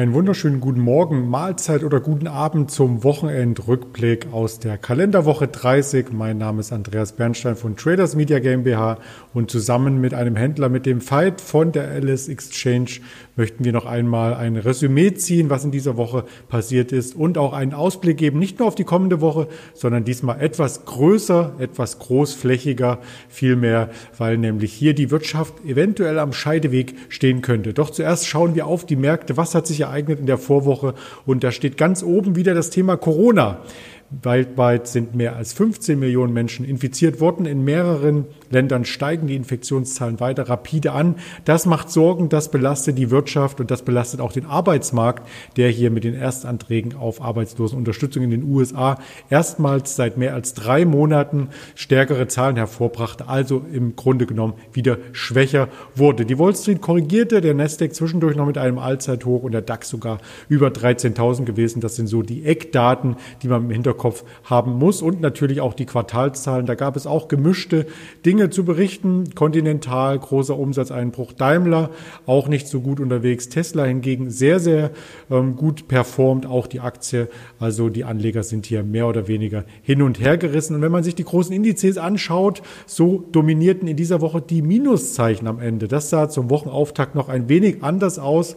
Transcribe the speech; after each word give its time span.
Einen 0.00 0.14
wunderschönen 0.14 0.60
guten 0.60 0.80
Morgen, 0.80 1.28
Mahlzeit 1.28 1.84
oder 1.84 2.00
guten 2.00 2.26
Abend 2.26 2.70
zum 2.70 3.04
Wochenendrückblick 3.04 4.32
aus 4.32 4.58
der 4.58 4.78
Kalenderwoche 4.78 5.46
30. 5.46 6.06
Mein 6.12 6.38
Name 6.38 6.60
ist 6.60 6.72
Andreas 6.72 7.12
Bernstein 7.12 7.54
von 7.54 7.76
Traders 7.76 8.16
Media 8.16 8.38
GmbH 8.38 8.96
und 9.34 9.50
zusammen 9.50 10.00
mit 10.00 10.14
einem 10.14 10.36
Händler 10.36 10.70
mit 10.70 10.86
dem 10.86 11.02
Fight 11.02 11.42
von 11.42 11.72
der 11.72 11.90
Alice 11.90 12.28
Exchange 12.28 13.02
möchten 13.40 13.64
wir 13.64 13.72
noch 13.72 13.86
einmal 13.86 14.34
ein 14.34 14.58
Resümee 14.58 15.14
ziehen, 15.14 15.48
was 15.48 15.64
in 15.64 15.70
dieser 15.70 15.96
Woche 15.96 16.24
passiert 16.50 16.92
ist 16.92 17.16
und 17.16 17.38
auch 17.38 17.54
einen 17.54 17.72
Ausblick 17.72 18.18
geben, 18.18 18.38
nicht 18.38 18.58
nur 18.58 18.68
auf 18.68 18.74
die 18.74 18.84
kommende 18.84 19.22
Woche, 19.22 19.48
sondern 19.72 20.04
diesmal 20.04 20.42
etwas 20.42 20.84
größer, 20.84 21.54
etwas 21.58 21.98
großflächiger, 22.00 22.98
vielmehr, 23.30 23.88
weil 24.18 24.36
nämlich 24.36 24.74
hier 24.74 24.92
die 24.92 25.10
Wirtschaft 25.10 25.54
eventuell 25.64 26.18
am 26.18 26.34
Scheideweg 26.34 26.94
stehen 27.08 27.40
könnte. 27.40 27.72
Doch 27.72 27.88
zuerst 27.88 28.28
schauen 28.28 28.54
wir 28.54 28.66
auf 28.66 28.84
die 28.84 28.96
Märkte. 28.96 29.38
Was 29.38 29.54
hat 29.54 29.66
sich 29.66 29.80
ereignet 29.80 30.20
in 30.20 30.26
der 30.26 30.36
Vorwoche. 30.36 30.92
Und 31.24 31.42
da 31.42 31.50
steht 31.50 31.78
ganz 31.78 32.02
oben 32.02 32.36
wieder 32.36 32.52
das 32.52 32.68
Thema 32.68 32.98
Corona. 32.98 33.62
Weltweit 34.10 34.88
sind 34.88 35.14
mehr 35.14 35.36
als 35.36 35.52
15 35.52 35.96
Millionen 35.98 36.32
Menschen 36.32 36.64
infiziert 36.64 37.20
worden. 37.20 37.46
In 37.46 37.62
mehreren 37.62 38.24
Ländern 38.50 38.84
steigen 38.84 39.28
die 39.28 39.36
Infektionszahlen 39.36 40.18
weiter 40.18 40.48
rapide 40.48 40.92
an. 40.92 41.14
Das 41.44 41.64
macht 41.64 41.90
Sorgen, 41.90 42.28
das 42.28 42.50
belastet 42.50 42.98
die 42.98 43.12
Wirtschaft 43.12 43.60
und 43.60 43.70
das 43.70 43.82
belastet 43.82 44.20
auch 44.20 44.32
den 44.32 44.46
Arbeitsmarkt, 44.46 45.28
der 45.56 45.68
hier 45.68 45.92
mit 45.92 46.02
den 46.02 46.14
Erstanträgen 46.14 46.96
auf 46.96 47.22
Arbeitslosenunterstützung 47.22 48.24
in 48.24 48.30
den 48.30 48.42
USA 48.42 48.98
erstmals 49.30 49.94
seit 49.94 50.18
mehr 50.18 50.34
als 50.34 50.54
drei 50.54 50.84
Monaten 50.84 51.48
stärkere 51.76 52.26
Zahlen 52.26 52.56
hervorbrachte, 52.56 53.28
also 53.28 53.64
im 53.72 53.94
Grunde 53.94 54.26
genommen 54.26 54.54
wieder 54.72 54.98
schwächer 55.12 55.68
wurde. 55.94 56.26
Die 56.26 56.38
Wall 56.38 56.56
Street 56.56 56.80
korrigierte, 56.80 57.40
der 57.40 57.54
Nasdaq 57.54 57.94
zwischendurch 57.94 58.34
noch 58.34 58.46
mit 58.46 58.58
einem 58.58 58.78
Allzeithoch 58.78 59.44
und 59.44 59.52
der 59.52 59.62
DAX 59.62 59.88
sogar 59.88 60.18
über 60.48 60.68
13.000 60.68 61.44
gewesen. 61.44 61.80
Das 61.80 61.94
sind 61.94 62.08
so 62.08 62.22
die 62.22 62.44
Eckdaten, 62.44 63.14
die 63.42 63.48
man 63.48 63.62
im 63.62 63.70
Hinterkopf 64.00 64.24
haben 64.44 64.78
muss 64.78 65.02
und 65.02 65.20
natürlich 65.20 65.60
auch 65.60 65.74
die 65.74 65.86
Quartalszahlen. 65.86 66.66
Da 66.66 66.74
gab 66.74 66.96
es 66.96 67.06
auch 67.06 67.28
gemischte 67.28 67.86
Dinge 68.24 68.50
zu 68.50 68.64
berichten. 68.64 69.34
Continental, 69.34 70.18
großer 70.18 70.58
Umsatzeinbruch. 70.58 71.32
Daimler 71.32 71.90
auch 72.26 72.48
nicht 72.48 72.68
so 72.68 72.80
gut 72.80 73.00
unterwegs. 73.00 73.48
Tesla 73.48 73.84
hingegen 73.84 74.30
sehr, 74.30 74.60
sehr 74.60 74.90
ähm, 75.30 75.56
gut 75.56 75.88
performt, 75.88 76.46
auch 76.46 76.66
die 76.66 76.80
Aktie. 76.80 77.28
Also 77.58 77.88
die 77.88 78.04
Anleger 78.04 78.42
sind 78.42 78.66
hier 78.66 78.82
mehr 78.82 79.06
oder 79.06 79.28
weniger 79.28 79.64
hin 79.82 80.02
und 80.02 80.20
her 80.20 80.38
gerissen. 80.38 80.76
Und 80.76 80.82
wenn 80.82 80.92
man 80.92 81.04
sich 81.04 81.14
die 81.14 81.24
großen 81.24 81.54
Indizes 81.54 81.98
anschaut, 81.98 82.62
so 82.86 83.24
dominierten 83.32 83.86
in 83.88 83.96
dieser 83.96 84.20
Woche 84.20 84.40
die 84.40 84.62
Minuszeichen 84.62 85.46
am 85.46 85.60
Ende. 85.60 85.88
Das 85.88 86.10
sah 86.10 86.28
zum 86.28 86.50
Wochenauftakt 86.50 87.14
noch 87.14 87.28
ein 87.28 87.48
wenig 87.48 87.82
anders 87.82 88.18
aus. 88.18 88.56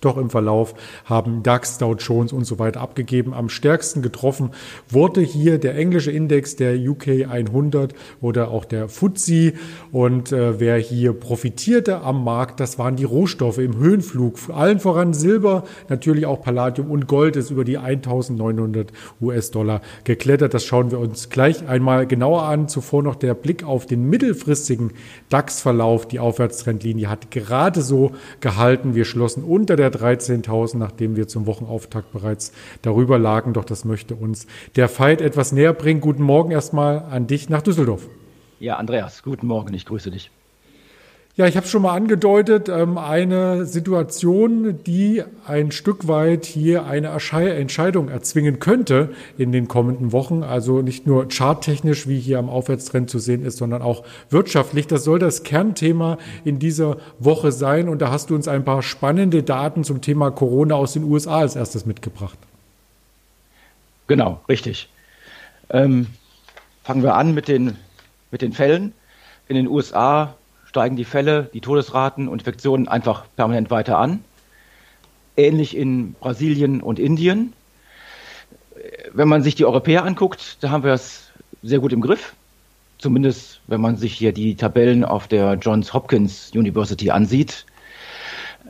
Doch 0.00 0.16
im 0.16 0.30
Verlauf 0.30 0.74
haben 1.04 1.42
DAX, 1.42 1.78
Dow 1.78 1.94
Jones 1.94 2.32
und 2.32 2.44
so 2.44 2.58
weiter 2.58 2.80
abgegeben. 2.80 3.34
Am 3.34 3.48
stärksten 3.48 4.02
getroffen 4.02 4.50
wurde 4.88 5.20
hier 5.20 5.58
der 5.58 5.76
englische 5.76 6.10
Index, 6.10 6.56
der 6.56 6.76
UK 6.76 7.26
100 7.28 7.94
oder 8.20 8.50
auch 8.50 8.64
der 8.64 8.88
FTSE. 8.88 9.54
Und 9.92 10.32
äh, 10.32 10.60
wer 10.60 10.76
hier 10.78 11.12
profitierte 11.12 12.00
am 12.00 12.24
Markt, 12.24 12.60
das 12.60 12.78
waren 12.78 12.96
die 12.96 13.04
Rohstoffe 13.04 13.58
im 13.58 13.76
Höhenflug. 13.76 14.36
Allen 14.52 14.80
voran 14.80 15.14
Silber, 15.14 15.64
natürlich 15.88 16.26
auch 16.26 16.42
Palladium 16.42 16.90
und 16.90 17.06
Gold 17.06 17.36
ist 17.36 17.50
über 17.50 17.64
die 17.64 17.78
1900 17.78 18.92
US-Dollar 19.20 19.80
geklettert. 20.04 20.54
Das 20.54 20.64
schauen 20.64 20.90
wir 20.90 20.98
uns 20.98 21.30
gleich 21.30 21.68
einmal 21.68 22.06
genauer 22.06 22.42
an. 22.42 22.68
Zuvor 22.68 23.02
noch 23.02 23.16
der 23.16 23.34
Blick 23.34 23.64
auf 23.64 23.86
den 23.86 24.08
mittelfristigen 24.08 24.92
DAX-Verlauf. 25.28 26.06
Die 26.06 26.20
Aufwärtstrendlinie 26.20 27.08
hat 27.08 27.30
gerade 27.30 27.82
so 27.82 28.12
gehalten. 28.40 28.94
Wir 28.94 29.04
schlossen 29.04 29.44
unter 29.44 29.76
der 29.76 29.85
der 29.90 30.00
13.000, 30.00 30.76
nachdem 30.78 31.16
wir 31.16 31.28
zum 31.28 31.46
Wochenauftakt 31.46 32.12
bereits 32.12 32.52
darüber 32.82 33.18
lagen. 33.18 33.52
Doch 33.52 33.64
das 33.64 33.84
möchte 33.84 34.14
uns 34.14 34.46
der 34.76 34.88
Fight 34.88 35.20
etwas 35.20 35.52
näher 35.52 35.72
bringen. 35.72 36.00
Guten 36.00 36.22
Morgen 36.22 36.50
erstmal 36.50 37.00
an 37.10 37.26
dich 37.26 37.48
nach 37.48 37.62
Düsseldorf. 37.62 38.08
Ja, 38.58 38.76
Andreas, 38.76 39.22
guten 39.22 39.46
Morgen, 39.46 39.74
ich 39.74 39.84
grüße 39.84 40.10
dich. 40.10 40.30
Ja, 41.38 41.46
ich 41.46 41.58
habe 41.58 41.66
schon 41.66 41.82
mal 41.82 41.94
angedeutet, 41.94 42.70
ähm, 42.70 42.96
eine 42.96 43.66
Situation, 43.66 44.82
die 44.84 45.22
ein 45.46 45.70
Stück 45.70 46.08
weit 46.08 46.46
hier 46.46 46.86
eine 46.86 47.08
Entscheidung 47.08 48.08
erzwingen 48.08 48.58
könnte 48.58 49.10
in 49.36 49.52
den 49.52 49.68
kommenden 49.68 50.12
Wochen. 50.12 50.42
Also 50.42 50.80
nicht 50.80 51.06
nur 51.06 51.28
charttechnisch, 51.28 52.08
wie 52.08 52.18
hier 52.18 52.38
am 52.38 52.48
Aufwärtstrend 52.48 53.10
zu 53.10 53.18
sehen 53.18 53.44
ist, 53.44 53.58
sondern 53.58 53.82
auch 53.82 54.02
wirtschaftlich. 54.30 54.86
Das 54.86 55.04
soll 55.04 55.18
das 55.18 55.42
Kernthema 55.42 56.16
in 56.46 56.58
dieser 56.58 56.96
Woche 57.18 57.52
sein. 57.52 57.90
Und 57.90 58.00
da 58.00 58.10
hast 58.10 58.30
du 58.30 58.34
uns 58.34 58.48
ein 58.48 58.64
paar 58.64 58.82
spannende 58.82 59.42
Daten 59.42 59.84
zum 59.84 60.00
Thema 60.00 60.30
Corona 60.30 60.76
aus 60.76 60.94
den 60.94 61.04
USA 61.04 61.40
als 61.40 61.54
erstes 61.54 61.84
mitgebracht. 61.84 62.38
Genau, 64.06 64.40
richtig. 64.48 64.88
Ähm, 65.68 66.06
fangen 66.82 67.02
wir 67.02 67.14
an 67.14 67.34
mit 67.34 67.46
den, 67.46 67.76
mit 68.30 68.40
den 68.40 68.54
Fällen. 68.54 68.94
In 69.48 69.56
den 69.56 69.68
USA 69.68 70.34
steigen 70.76 70.96
die 70.96 71.06
Fälle, 71.06 71.48
die 71.54 71.62
Todesraten 71.62 72.28
und 72.28 72.40
Infektionen 72.40 72.86
einfach 72.86 73.24
permanent 73.34 73.70
weiter 73.70 73.96
an. 73.96 74.22
Ähnlich 75.34 75.74
in 75.74 76.12
Brasilien 76.12 76.82
und 76.82 76.98
Indien. 76.98 77.54
Wenn 79.14 79.26
man 79.26 79.42
sich 79.42 79.54
die 79.54 79.64
Europäer 79.64 80.04
anguckt, 80.04 80.58
da 80.60 80.68
haben 80.68 80.84
wir 80.84 80.92
es 80.92 81.30
sehr 81.62 81.78
gut 81.78 81.94
im 81.94 82.02
Griff. 82.02 82.34
Zumindest 82.98 83.60
wenn 83.68 83.80
man 83.80 83.96
sich 83.96 84.12
hier 84.12 84.32
die 84.32 84.54
Tabellen 84.54 85.02
auf 85.02 85.28
der 85.28 85.54
Johns 85.54 85.94
Hopkins 85.94 86.50
University 86.54 87.10
ansieht. 87.10 87.64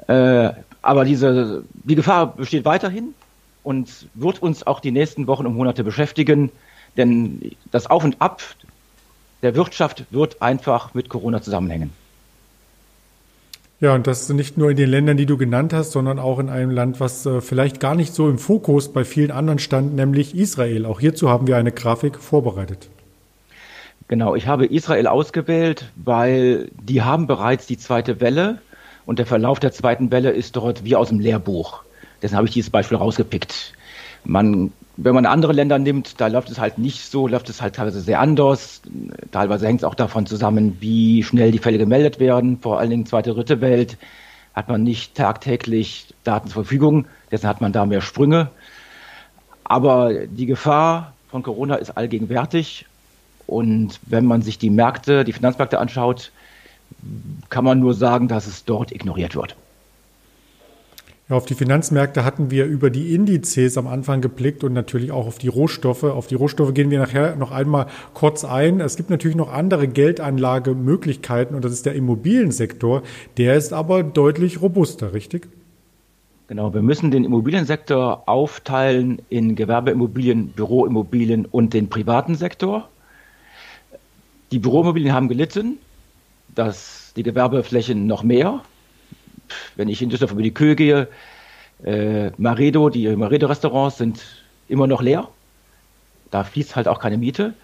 Äh, 0.06 0.50
aber 0.82 1.04
diese, 1.04 1.64
die 1.72 1.96
Gefahr 1.96 2.36
besteht 2.36 2.64
weiterhin 2.64 3.14
und 3.64 4.06
wird 4.14 4.40
uns 4.40 4.64
auch 4.64 4.78
die 4.78 4.92
nächsten 4.92 5.26
Wochen 5.26 5.44
und 5.44 5.56
Monate 5.56 5.82
beschäftigen. 5.82 6.52
Denn 6.96 7.56
das 7.72 7.88
Auf 7.88 8.04
und 8.04 8.20
Ab 8.20 8.42
der 9.46 9.54
Wirtschaft 9.54 10.06
wird 10.10 10.42
einfach 10.42 10.92
mit 10.92 11.08
Corona 11.08 11.40
zusammenhängen. 11.40 11.92
Ja, 13.78 13.94
und 13.94 14.08
das 14.08 14.28
nicht 14.30 14.58
nur 14.58 14.70
in 14.70 14.76
den 14.76 14.90
Ländern, 14.90 15.16
die 15.16 15.26
du 15.26 15.36
genannt 15.36 15.72
hast, 15.72 15.92
sondern 15.92 16.18
auch 16.18 16.40
in 16.40 16.48
einem 16.48 16.72
Land, 16.72 16.98
was 16.98 17.24
äh, 17.26 17.40
vielleicht 17.40 17.78
gar 17.78 17.94
nicht 17.94 18.12
so 18.12 18.28
im 18.28 18.38
Fokus 18.38 18.92
bei 18.92 19.04
vielen 19.04 19.30
anderen 19.30 19.60
stand, 19.60 19.94
nämlich 19.94 20.34
Israel. 20.34 20.84
Auch 20.84 20.98
hierzu 20.98 21.30
haben 21.30 21.46
wir 21.46 21.56
eine 21.58 21.70
Grafik 21.70 22.18
vorbereitet. 22.18 22.88
Genau, 24.08 24.34
ich 24.34 24.48
habe 24.48 24.66
Israel 24.66 25.06
ausgewählt, 25.06 25.92
weil 25.94 26.68
die 26.82 27.02
haben 27.02 27.28
bereits 27.28 27.66
die 27.66 27.78
zweite 27.78 28.20
Welle 28.20 28.58
und 29.04 29.20
der 29.20 29.26
Verlauf 29.26 29.60
der 29.60 29.70
zweiten 29.70 30.10
Welle 30.10 30.30
ist 30.30 30.56
dort 30.56 30.82
wie 30.82 30.96
aus 30.96 31.10
dem 31.10 31.20
Lehrbuch. 31.20 31.84
Deshalb 32.20 32.38
habe 32.38 32.48
ich 32.48 32.54
dieses 32.54 32.70
Beispiel 32.70 32.98
rausgepickt. 32.98 33.74
Man 34.24 34.72
wenn 34.96 35.14
man 35.14 35.26
andere 35.26 35.52
Länder 35.52 35.78
nimmt, 35.78 36.20
da 36.20 36.26
läuft 36.28 36.50
es 36.50 36.58
halt 36.58 36.78
nicht 36.78 37.10
so, 37.10 37.28
läuft 37.28 37.48
es 37.50 37.60
halt 37.60 37.76
teilweise 37.76 38.00
sehr 38.00 38.20
anders. 38.20 38.80
Teilweise 39.30 39.66
hängt 39.66 39.80
es 39.80 39.84
auch 39.84 39.94
davon 39.94 40.26
zusammen, 40.26 40.78
wie 40.80 41.22
schnell 41.22 41.52
die 41.52 41.58
Fälle 41.58 41.78
gemeldet 41.78 42.18
werden. 42.18 42.58
Vor 42.60 42.78
allen 42.78 42.90
Dingen 42.90 43.06
zweite, 43.06 43.34
dritte 43.34 43.60
Welt 43.60 43.98
hat 44.54 44.68
man 44.68 44.82
nicht 44.82 45.14
tagtäglich 45.14 46.14
Daten 46.24 46.48
zur 46.48 46.64
Verfügung, 46.64 47.06
deshalb 47.30 47.56
hat 47.56 47.60
man 47.60 47.72
da 47.72 47.84
mehr 47.84 48.00
Sprünge. 48.00 48.48
Aber 49.64 50.26
die 50.26 50.46
Gefahr 50.46 51.12
von 51.28 51.42
Corona 51.42 51.74
ist 51.74 51.90
allgegenwärtig. 51.90 52.86
Und 53.46 54.00
wenn 54.06 54.24
man 54.24 54.42
sich 54.42 54.58
die 54.58 54.70
Märkte, 54.70 55.24
die 55.24 55.32
Finanzmärkte 55.32 55.78
anschaut, 55.78 56.32
kann 57.50 57.64
man 57.64 57.80
nur 57.80 57.94
sagen, 57.94 58.28
dass 58.28 58.46
es 58.46 58.64
dort 58.64 58.92
ignoriert 58.92 59.36
wird. 59.36 59.56
Ja, 61.28 61.34
auf 61.34 61.44
die 61.44 61.54
Finanzmärkte 61.54 62.24
hatten 62.24 62.52
wir 62.52 62.66
über 62.66 62.88
die 62.88 63.12
Indizes 63.12 63.76
am 63.76 63.88
Anfang 63.88 64.20
geblickt 64.20 64.62
und 64.62 64.72
natürlich 64.72 65.10
auch 65.10 65.26
auf 65.26 65.38
die 65.38 65.48
Rohstoffe. 65.48 66.04
Auf 66.04 66.28
die 66.28 66.36
Rohstoffe 66.36 66.72
gehen 66.72 66.88
wir 66.88 67.00
nachher 67.00 67.34
noch 67.34 67.50
einmal 67.50 67.86
kurz 68.14 68.44
ein. 68.44 68.80
Es 68.80 68.96
gibt 68.96 69.10
natürlich 69.10 69.36
noch 69.36 69.52
andere 69.52 69.88
Geldanlagemöglichkeiten 69.88 71.56
und 71.56 71.64
das 71.64 71.72
ist 71.72 71.84
der 71.84 71.94
Immobiliensektor. 71.94 73.02
Der 73.38 73.56
ist 73.56 73.72
aber 73.72 74.04
deutlich 74.04 74.62
robuster, 74.62 75.14
richtig? 75.14 75.48
Genau, 76.46 76.72
wir 76.72 76.82
müssen 76.82 77.10
den 77.10 77.24
Immobiliensektor 77.24 78.28
aufteilen 78.28 79.20
in 79.28 79.56
Gewerbeimmobilien, 79.56 80.50
Büroimmobilien 80.50 81.44
und 81.44 81.74
den 81.74 81.88
privaten 81.88 82.36
Sektor. 82.36 82.88
Die 84.52 84.60
Büroimmobilien 84.60 85.12
haben 85.12 85.26
gelitten, 85.26 85.78
dass 86.54 87.12
die 87.16 87.24
Gewerbeflächen 87.24 88.06
noch 88.06 88.22
mehr 88.22 88.62
wenn 89.76 89.88
ich 89.88 90.02
in 90.02 90.08
Düsseldorf 90.08 90.32
über 90.32 90.42
die 90.42 90.54
Kühe 90.54 90.76
gehe, 90.76 91.08
äh, 91.84 92.30
Maredo, 92.38 92.88
die 92.88 93.14
Maredo-Restaurants 93.14 93.98
sind 93.98 94.22
immer 94.68 94.86
noch 94.86 95.02
leer. 95.02 95.28
Da 96.30 96.44
fließt 96.44 96.76
halt 96.76 96.88
auch 96.88 96.98
keine 96.98 97.18
Miete. 97.18 97.54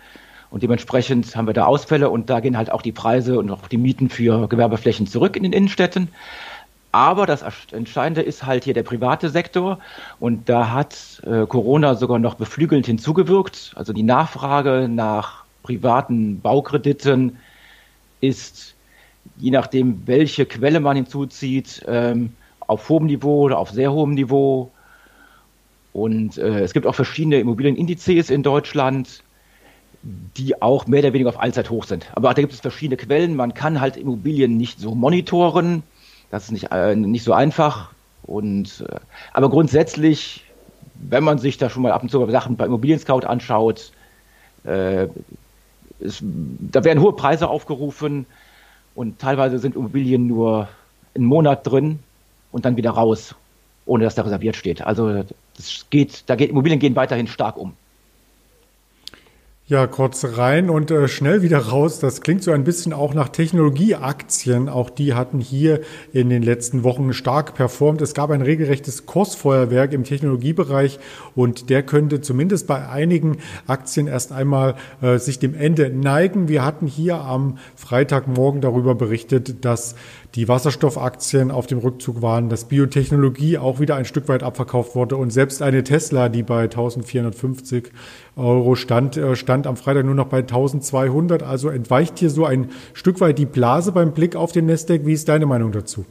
Und 0.50 0.62
dementsprechend 0.62 1.34
haben 1.34 1.46
wir 1.46 1.54
da 1.54 1.64
Ausfälle 1.64 2.10
und 2.10 2.28
da 2.28 2.40
gehen 2.40 2.58
halt 2.58 2.70
auch 2.70 2.82
die 2.82 2.92
Preise 2.92 3.38
und 3.38 3.50
auch 3.50 3.68
die 3.68 3.78
Mieten 3.78 4.10
für 4.10 4.48
Gewerbeflächen 4.48 5.06
zurück 5.06 5.34
in 5.34 5.44
den 5.44 5.54
Innenstädten. 5.54 6.08
Aber 6.92 7.24
das 7.24 7.42
Entscheidende 7.72 8.20
ist 8.20 8.44
halt 8.44 8.64
hier 8.64 8.74
der 8.74 8.82
private 8.82 9.30
Sektor 9.30 9.78
und 10.20 10.50
da 10.50 10.70
hat 10.70 11.22
äh, 11.24 11.46
Corona 11.46 11.94
sogar 11.94 12.18
noch 12.18 12.34
beflügelnd 12.34 12.84
hinzugewirkt. 12.84 13.72
Also 13.76 13.94
die 13.94 14.02
Nachfrage 14.02 14.88
nach 14.90 15.44
privaten 15.62 16.42
Baukrediten 16.42 17.38
ist 18.20 18.74
je 19.36 19.50
nachdem, 19.50 20.02
welche 20.06 20.46
Quelle 20.46 20.80
man 20.80 20.96
hinzuzieht, 20.96 21.82
ähm, 21.86 22.32
auf 22.60 22.88
hohem 22.88 23.06
Niveau 23.06 23.42
oder 23.42 23.58
auf 23.58 23.70
sehr 23.70 23.92
hohem 23.92 24.14
Niveau. 24.14 24.70
Und 25.92 26.38
äh, 26.38 26.60
es 26.60 26.72
gibt 26.72 26.86
auch 26.86 26.94
verschiedene 26.94 27.38
Immobilienindizes 27.38 28.30
in 28.30 28.42
Deutschland, 28.42 29.22
die 30.02 30.60
auch 30.60 30.86
mehr 30.86 31.00
oder 31.00 31.12
weniger 31.12 31.28
auf 31.28 31.40
Allzeit 31.40 31.70
hoch 31.70 31.84
sind. 31.84 32.10
Aber 32.14 32.32
da 32.34 32.40
gibt 32.40 32.52
es 32.52 32.60
verschiedene 32.60 32.96
Quellen. 32.96 33.36
Man 33.36 33.54
kann 33.54 33.80
halt 33.80 33.96
Immobilien 33.96 34.56
nicht 34.56 34.80
so 34.80 34.94
monitoren. 34.94 35.82
Das 36.30 36.44
ist 36.44 36.52
nicht, 36.52 36.72
äh, 36.72 36.96
nicht 36.96 37.24
so 37.24 37.32
einfach. 37.32 37.90
Und, 38.22 38.84
äh, 38.88 38.96
aber 39.32 39.50
grundsätzlich, 39.50 40.44
wenn 40.94 41.24
man 41.24 41.38
sich 41.38 41.58
da 41.58 41.68
schon 41.68 41.82
mal 41.82 41.92
ab 41.92 42.02
und 42.02 42.10
zu 42.10 42.30
Sachen 42.30 42.56
bei 42.56 42.66
Immobilien 42.66 42.98
Scout 42.98 43.26
anschaut, 43.26 43.92
äh, 44.64 45.08
es, 46.00 46.22
da 46.22 46.84
werden 46.84 47.00
hohe 47.00 47.12
Preise 47.12 47.48
aufgerufen 47.48 48.26
und 48.94 49.18
teilweise 49.18 49.58
sind 49.58 49.76
Immobilien 49.76 50.26
nur 50.26 50.68
einen 51.14 51.24
Monat 51.24 51.66
drin 51.66 51.98
und 52.50 52.64
dann 52.64 52.76
wieder 52.76 52.90
raus, 52.90 53.34
ohne 53.86 54.04
dass 54.04 54.14
da 54.14 54.22
reserviert 54.22 54.56
steht. 54.56 54.82
Also 54.82 55.24
das 55.56 55.86
geht, 55.90 56.24
da 56.26 56.36
geht 56.36 56.50
Immobilien 56.50 56.80
gehen 56.80 56.96
weiterhin 56.96 57.26
stark 57.26 57.56
um. 57.56 57.74
Ja, 59.72 59.86
kurz 59.86 60.36
rein 60.36 60.68
und 60.68 60.90
äh, 60.90 61.08
schnell 61.08 61.40
wieder 61.40 61.56
raus. 61.56 61.98
Das 61.98 62.20
klingt 62.20 62.42
so 62.42 62.52
ein 62.52 62.62
bisschen 62.62 62.92
auch 62.92 63.14
nach 63.14 63.30
Technologieaktien. 63.30 64.68
Auch 64.68 64.90
die 64.90 65.14
hatten 65.14 65.40
hier 65.40 65.80
in 66.12 66.28
den 66.28 66.42
letzten 66.42 66.84
Wochen 66.84 67.14
stark 67.14 67.54
performt. 67.54 68.02
Es 68.02 68.12
gab 68.12 68.30
ein 68.32 68.42
regelrechtes 68.42 69.06
Kursfeuerwerk 69.06 69.94
im 69.94 70.04
Technologiebereich 70.04 70.98
und 71.34 71.70
der 71.70 71.82
könnte 71.84 72.20
zumindest 72.20 72.66
bei 72.66 72.86
einigen 72.86 73.38
Aktien 73.66 74.08
erst 74.08 74.30
einmal 74.30 74.74
äh, 75.00 75.16
sich 75.16 75.38
dem 75.38 75.54
Ende 75.54 75.88
neigen. 75.88 76.48
Wir 76.48 76.66
hatten 76.66 76.86
hier 76.86 77.22
am 77.22 77.56
Freitagmorgen 77.74 78.60
darüber 78.60 78.94
berichtet, 78.94 79.64
dass 79.64 79.94
die 80.34 80.48
Wasserstoffaktien 80.48 81.50
auf 81.50 81.66
dem 81.66 81.78
Rückzug 81.78 82.22
waren, 82.22 82.48
dass 82.48 82.64
Biotechnologie 82.64 83.58
auch 83.58 83.80
wieder 83.80 83.96
ein 83.96 84.06
Stück 84.06 84.28
weit 84.28 84.42
abverkauft 84.42 84.94
wurde 84.94 85.16
und 85.16 85.30
selbst 85.30 85.60
eine 85.60 85.84
Tesla, 85.84 86.28
die 86.30 86.42
bei 86.42 86.62
1450 86.62 87.90
Euro 88.36 88.74
stand, 88.74 89.16
äh, 89.16 89.36
stand 89.36 89.66
am 89.66 89.76
Freitag 89.76 90.06
nur 90.06 90.14
noch 90.14 90.28
bei 90.28 90.38
1200. 90.38 91.42
Also 91.42 91.68
entweicht 91.68 92.18
hier 92.18 92.30
so 92.30 92.46
ein 92.46 92.70
Stück 92.94 93.20
weit 93.20 93.38
die 93.38 93.46
Blase 93.46 93.92
beim 93.92 94.12
Blick 94.12 94.34
auf 94.34 94.52
den 94.52 94.66
Nasdaq. 94.66 95.04
Wie 95.04 95.12
ist 95.12 95.28
deine 95.28 95.44
Meinung 95.44 95.70
dazu? 95.72 96.06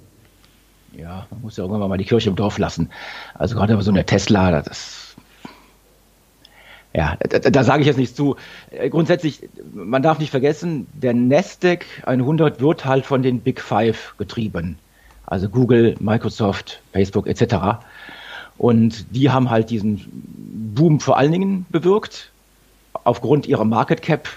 Ja, 0.95 1.25
man 1.31 1.41
muss 1.41 1.57
ja 1.57 1.63
irgendwann 1.63 1.89
mal 1.89 1.97
die 1.97 2.05
Kirche 2.05 2.29
im 2.29 2.35
Dorf 2.35 2.57
lassen. 2.57 2.89
Also 3.33 3.55
gerade 3.55 3.81
so 3.81 3.91
eine 3.91 4.05
Tesla, 4.05 4.61
das 4.61 5.10
ja, 6.93 7.17
da, 7.19 7.39
da 7.39 7.63
sage 7.63 7.81
ich 7.81 7.87
jetzt 7.87 7.97
nichts 7.97 8.15
zu. 8.15 8.35
Äh, 8.71 8.89
grundsätzlich, 8.89 9.47
man 9.73 10.03
darf 10.03 10.19
nicht 10.19 10.31
vergessen, 10.31 10.87
der 10.93 11.13
Nasdaq 11.13 11.85
100 12.05 12.59
wird 12.59 12.85
halt 12.85 13.05
von 13.05 13.23
den 13.23 13.39
Big 13.39 13.61
Five 13.61 14.15
getrieben. 14.17 14.77
Also 15.25 15.47
Google, 15.47 15.95
Microsoft, 15.99 16.81
Facebook 16.91 17.27
etc. 17.27 17.83
Und 18.57 19.15
die 19.15 19.29
haben 19.29 19.49
halt 19.49 19.69
diesen 19.69 20.05
Boom 20.75 20.99
vor 20.99 21.17
allen 21.17 21.31
Dingen 21.31 21.65
bewirkt. 21.69 22.31
Aufgrund 23.05 23.47
ihrer 23.47 23.63
Market 23.63 24.01
Cap 24.01 24.27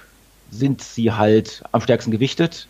sind 0.50 0.80
sie 0.80 1.10
halt 1.10 1.64
am 1.72 1.80
stärksten 1.80 2.12
gewichtet 2.12 2.68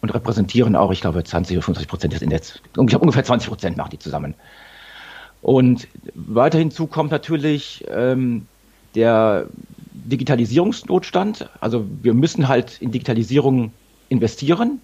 und 0.00 0.14
repräsentieren 0.14 0.76
auch, 0.76 0.92
ich 0.92 1.00
glaube, 1.00 1.24
20 1.24 1.56
oder 1.56 1.64
25 1.64 1.88
Prozent 1.88 2.12
des 2.12 2.22
Index. 2.22 2.60
Ungefähr 2.76 3.24
20 3.24 3.48
Prozent 3.48 3.76
machen 3.76 3.90
die 3.90 3.98
zusammen. 3.98 4.34
Und 5.42 5.88
weiter 6.14 6.58
hinzu 6.58 6.86
kommt 6.86 7.10
natürlich 7.10 7.84
ähm, 7.90 8.46
der 8.94 9.46
Digitalisierungsnotstand. 9.92 11.48
Also 11.60 11.86
wir 12.02 12.14
müssen 12.14 12.48
halt 12.48 12.80
in 12.80 12.90
Digitalisierung 12.90 13.72
investieren. 14.08 14.80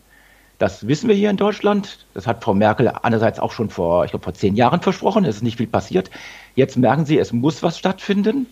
Das 0.59 0.87
wissen 0.87 1.09
wir 1.09 1.15
hier 1.15 1.31
in 1.31 1.37
Deutschland. 1.37 2.07
Das 2.13 2.27
hat 2.27 2.45
Frau 2.45 2.55
Merkel 2.55 2.89
einerseits 2.89 3.39
auch 3.39 3.53
schon 3.53 3.71
vor, 3.71 4.05
ich 4.05 4.11
glaube, 4.11 4.25
vor 4.25 4.35
zehn 4.35 4.57
Jahren 4.57 4.81
versprochen. 4.81 5.25
Es 5.25 5.37
ist 5.37 5.43
nicht 5.43 5.57
viel 5.57 5.67
passiert. 5.67 6.11
Jetzt 6.55 6.77
merken 6.77 7.07
Sie, 7.07 7.19
es 7.19 7.33
muss 7.33 7.63
was 7.63 7.79
stattfinden. 7.79 8.47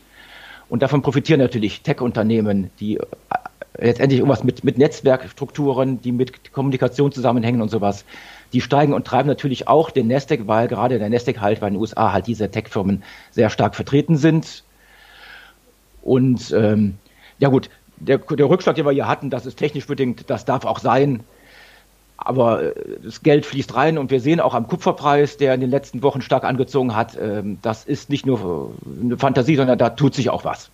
Und 0.69 0.83
davon 0.83 1.03
profitieren 1.03 1.41
natürlich 1.41 1.83
Tech-Unternehmen, 1.83 2.71
die 2.81 2.97
äh, 2.97 3.05
letztendlich 3.79 4.21
irgendwas 4.21 4.45
mit, 4.45 4.65
mit 4.65 4.79
Netzwerkstrukturen, 4.79 6.01
die 6.01 6.13
mit 6.13 6.53
Kommunikation 6.53 7.13
zusammenhängen 7.13 7.63
und 7.63 7.71
sowas. 7.71 8.05
Die 8.53 8.61
steigen 8.61 8.95
und 8.95 9.07
treiben 9.07 9.29
natürlich 9.29 9.69
auch 9.69 9.91
den 9.91 10.09
Nasdaq, 10.09 10.47
weil 10.47 10.69
gerade 10.69 10.99
der 10.99 11.11
Nasdaq 11.11 11.41
halt 11.41 11.61
bei 11.61 11.69
den 11.69 11.79
USA 11.79 12.13
halt 12.13 12.27
diese 12.27 12.51
Tech-Firmen 12.51 13.03
sehr 13.31 13.51
stark 13.51 13.75
vertreten 13.75 14.17
sind. 14.17 14.65
Und 16.09 16.53
ähm, 16.53 16.95
ja 17.39 17.51
gut, 17.51 17.69
der, 17.99 18.17
der 18.17 18.49
Rückschlag, 18.49 18.77
den 18.77 18.87
wir 18.87 18.93
hier 18.93 19.07
hatten, 19.07 19.29
das 19.29 19.45
ist 19.45 19.57
technisch 19.59 19.87
bedingt, 19.87 20.31
das 20.31 20.47
darf 20.47 20.65
auch 20.65 20.79
sein. 20.79 21.21
Aber 22.17 22.63
äh, 22.63 22.73
das 23.05 23.23
Geld 23.23 23.45
fließt 23.45 23.75
rein 23.75 23.99
und 23.99 24.11
wir 24.11 24.21
sehen 24.21 24.41
auch 24.41 24.55
am 24.55 24.67
Kupferpreis, 24.67 25.37
der 25.37 25.53
in 25.53 25.61
den 25.61 25.69
letzten 25.69 26.03
Wochen 26.03 26.23
stark 26.23 26.45
angezogen 26.45 26.97
hat, 26.97 27.19
ähm, 27.21 27.59
das 27.61 27.85
ist 27.85 28.09
nicht 28.09 28.25
nur 28.25 28.73
eine 29.03 29.19
Fantasie, 29.19 29.57
sondern 29.57 29.77
da 29.77 29.91
tut 29.91 30.15
sich 30.15 30.31
auch 30.31 30.45
was. 30.45 30.71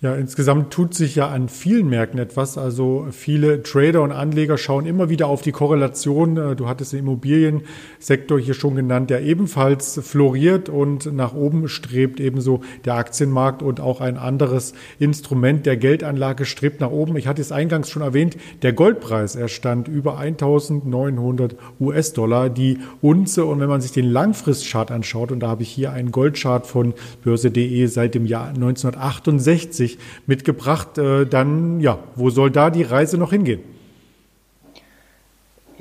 Ja, 0.00 0.14
insgesamt 0.14 0.72
tut 0.72 0.94
sich 0.94 1.16
ja 1.16 1.26
an 1.26 1.48
vielen 1.48 1.88
Märkten 1.88 2.20
etwas. 2.20 2.56
Also 2.56 3.08
viele 3.10 3.64
Trader 3.64 4.02
und 4.02 4.12
Anleger 4.12 4.56
schauen 4.56 4.86
immer 4.86 5.08
wieder 5.08 5.26
auf 5.26 5.42
die 5.42 5.50
Korrelation. 5.50 6.36
Äh, 6.36 6.54
du 6.54 6.68
hattest 6.68 6.92
den 6.92 7.00
Immobiliensektor 7.00 8.38
hier 8.38 8.54
schon 8.54 8.76
genannt, 8.76 9.10
der 9.10 9.22
ebenfalls 9.22 9.98
floriert 10.04 10.68
und 10.68 11.12
nach 11.12 11.34
oben 11.34 11.66
strebt, 11.66 12.20
ebenso 12.20 12.60
der 12.84 12.94
Aktienmarkt 12.94 13.60
und 13.60 13.80
auch 13.80 14.00
ein 14.00 14.18
anderes 14.18 14.72
Instrument 15.00 15.66
der 15.66 15.76
Geldanlage 15.76 16.44
strebt 16.44 16.80
nach 16.80 16.92
oben. 16.92 17.16
Ich 17.16 17.26
hatte 17.26 17.42
es 17.42 17.50
eingangs 17.50 17.90
schon 17.90 18.02
erwähnt, 18.02 18.36
der 18.62 18.74
Goldpreis, 18.74 19.34
er 19.34 19.48
stand 19.48 19.88
über 19.88 20.16
1900 20.16 21.56
US-Dollar 21.80 22.50
die 22.50 22.78
Unze. 23.00 23.46
Und 23.46 23.58
wenn 23.58 23.68
man 23.68 23.80
sich 23.80 23.90
den 23.90 24.08
Langfristchart 24.08 24.92
anschaut, 24.92 25.32
und 25.32 25.40
da 25.40 25.48
habe 25.48 25.64
ich 25.64 25.70
hier 25.70 25.90
einen 25.90 26.12
Goldchart 26.12 26.68
von 26.68 26.94
börse.de 27.24 27.84
seit 27.86 28.14
dem 28.14 28.26
Jahr 28.26 28.50
1968, 28.50 29.87
sich 29.88 29.98
mitgebracht. 30.26 30.98
Äh, 30.98 31.26
dann, 31.26 31.80
ja, 31.80 31.98
wo 32.14 32.30
soll 32.30 32.50
da 32.50 32.70
die 32.70 32.82
Reise 32.82 33.18
noch 33.18 33.30
hingehen? 33.30 33.60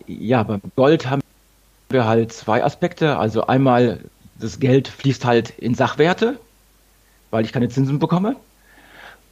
Ja, 0.08 0.44
beim 0.44 0.62
Gold 0.76 1.10
haben 1.10 1.22
wir 1.90 2.06
halt 2.06 2.32
zwei 2.32 2.64
Aspekte. 2.64 3.18
Also 3.18 3.48
einmal, 3.48 4.00
das 4.40 4.60
Geld 4.60 4.88
fließt 4.88 5.26
halt 5.26 5.52
in 5.52 5.76
Sachwerte, 5.76 6.40
weil 7.32 7.46
ich 7.46 7.52
keine 7.52 7.70
Zinsen 7.70 8.00
bekomme. 8.00 8.36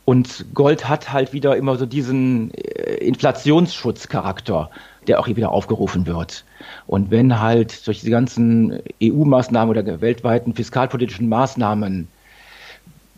Und 0.05 0.45
Gold 0.53 0.87
hat 0.87 1.11
halt 1.11 1.33
wieder 1.33 1.57
immer 1.57 1.77
so 1.77 1.87
diesen 1.87 2.53
äh, 2.53 2.95
Inflationsschutzcharakter, 2.97 4.69
der 5.07 5.19
auch 5.19 5.25
hier 5.25 5.35
wieder 5.35 5.51
aufgerufen 5.51 6.05
wird. 6.05 6.45
Und 6.85 7.09
wenn 7.09 7.39
halt 7.39 7.85
durch 7.87 8.01
die 8.01 8.11
ganzen 8.11 8.79
EU-Maßnahmen 9.01 9.75
oder 9.75 10.01
weltweiten 10.01 10.53
fiskalpolitischen 10.53 11.27
Maßnahmen 11.27 12.07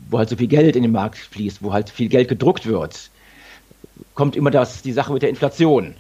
wo 0.10 0.18
halt 0.18 0.30
so 0.30 0.36
viel 0.36 0.48
Geld 0.48 0.76
in 0.76 0.84
den 0.84 0.92
Markt 0.92 1.18
fließt, 1.18 1.64
wo 1.64 1.74
halt 1.74 1.90
viel 1.90 2.10
Geld 2.10 2.28
gedruckt 2.28 2.66
wird, 2.66 3.10
kommt 4.14 4.36
immer 4.36 4.52
das, 4.52 4.82
die 4.82 4.94
Sache 4.94 5.14
mit 5.14 5.22
der 5.22 5.30
Inflation. 5.30 5.96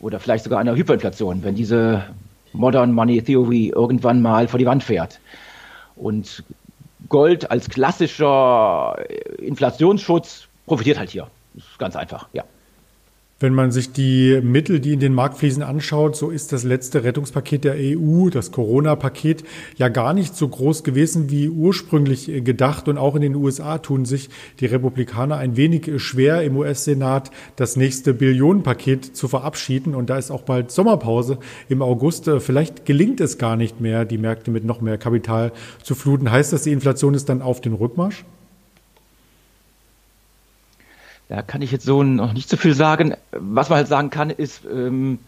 Oder 0.00 0.18
vielleicht 0.18 0.44
sogar 0.44 0.60
einer 0.60 0.74
Hyperinflation, 0.74 1.42
wenn 1.42 1.54
diese 1.54 2.04
Modern 2.52 2.92
Money 2.92 3.22
Theory 3.22 3.72
irgendwann 3.74 4.22
mal 4.22 4.48
vor 4.48 4.58
die 4.58 4.66
Wand 4.66 4.82
fährt. 4.82 5.20
Und 5.96 6.42
Gold 7.08 7.50
als 7.50 7.68
klassischer 7.68 8.96
Inflationsschutz 9.38 10.48
profitiert 10.66 10.98
halt 10.98 11.10
hier. 11.10 11.26
Das 11.54 11.64
ist 11.64 11.78
ganz 11.78 11.96
einfach, 11.96 12.28
ja. 12.32 12.44
Wenn 13.42 13.54
man 13.54 13.72
sich 13.72 13.90
die 13.92 14.38
Mittel, 14.42 14.80
die 14.80 14.92
in 14.92 15.00
den 15.00 15.14
Markt 15.14 15.38
fließen, 15.38 15.62
anschaut, 15.62 16.14
so 16.14 16.28
ist 16.28 16.52
das 16.52 16.62
letzte 16.62 17.04
Rettungspaket 17.04 17.64
der 17.64 17.74
EU, 17.78 18.28
das 18.28 18.52
Corona-Paket, 18.52 19.44
ja 19.78 19.88
gar 19.88 20.12
nicht 20.12 20.36
so 20.36 20.46
groß 20.46 20.84
gewesen 20.84 21.30
wie 21.30 21.48
ursprünglich 21.48 22.26
gedacht. 22.44 22.86
Und 22.86 22.98
auch 22.98 23.14
in 23.14 23.22
den 23.22 23.34
USA 23.34 23.78
tun 23.78 24.04
sich 24.04 24.28
die 24.60 24.66
Republikaner 24.66 25.38
ein 25.38 25.56
wenig 25.56 25.90
schwer, 26.02 26.42
im 26.42 26.54
US-Senat 26.58 27.30
das 27.56 27.76
nächste 27.76 28.12
Billionenpaket 28.12 29.16
zu 29.16 29.26
verabschieden. 29.26 29.94
Und 29.94 30.10
da 30.10 30.18
ist 30.18 30.30
auch 30.30 30.42
bald 30.42 30.70
Sommerpause 30.70 31.38
im 31.70 31.80
August. 31.80 32.30
Vielleicht 32.40 32.84
gelingt 32.84 33.22
es 33.22 33.38
gar 33.38 33.56
nicht 33.56 33.80
mehr, 33.80 34.04
die 34.04 34.18
Märkte 34.18 34.50
mit 34.50 34.66
noch 34.66 34.82
mehr 34.82 34.98
Kapital 34.98 35.52
zu 35.82 35.94
fluten. 35.94 36.30
Heißt 36.30 36.52
das, 36.52 36.64
die 36.64 36.72
Inflation 36.72 37.14
ist 37.14 37.30
dann 37.30 37.40
auf 37.40 37.62
den 37.62 37.72
Rückmarsch? 37.72 38.26
Da 41.30 41.42
kann 41.42 41.62
ich 41.62 41.70
jetzt 41.70 41.84
so 41.84 42.02
noch 42.02 42.32
nicht 42.32 42.50
so 42.50 42.56
viel 42.56 42.74
sagen. 42.74 43.14
Was 43.30 43.68
man 43.68 43.76
halt 43.76 43.86
sagen 43.86 44.10
kann, 44.10 44.30
ist, 44.30 44.64
ähm, 44.64 45.20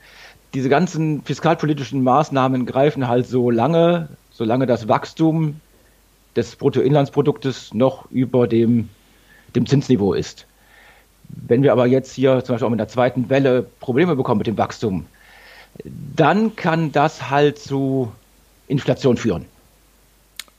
diese 0.52 0.68
ganzen 0.68 1.22
fiskalpolitischen 1.22 2.02
Maßnahmen 2.02 2.66
greifen 2.66 3.06
halt 3.06 3.28
so 3.28 3.50
lange, 3.50 4.08
solange 4.32 4.66
das 4.66 4.88
Wachstum 4.88 5.60
des 6.34 6.56
Bruttoinlandsproduktes 6.56 7.72
noch 7.72 8.10
über 8.10 8.48
dem, 8.48 8.88
dem 9.54 9.64
Zinsniveau 9.64 10.12
ist. 10.12 10.48
Wenn 11.28 11.62
wir 11.62 11.70
aber 11.70 11.86
jetzt 11.86 12.12
hier 12.12 12.42
zum 12.42 12.54
Beispiel 12.54 12.66
auch 12.66 12.70
mit 12.70 12.80
der 12.80 12.88
zweiten 12.88 13.30
Welle 13.30 13.64
Probleme 13.78 14.16
bekommen 14.16 14.38
mit 14.38 14.48
dem 14.48 14.58
Wachstum, 14.58 15.06
dann 15.84 16.56
kann 16.56 16.90
das 16.90 17.30
halt 17.30 17.60
zu 17.60 18.10
Inflation 18.66 19.16
führen. 19.16 19.44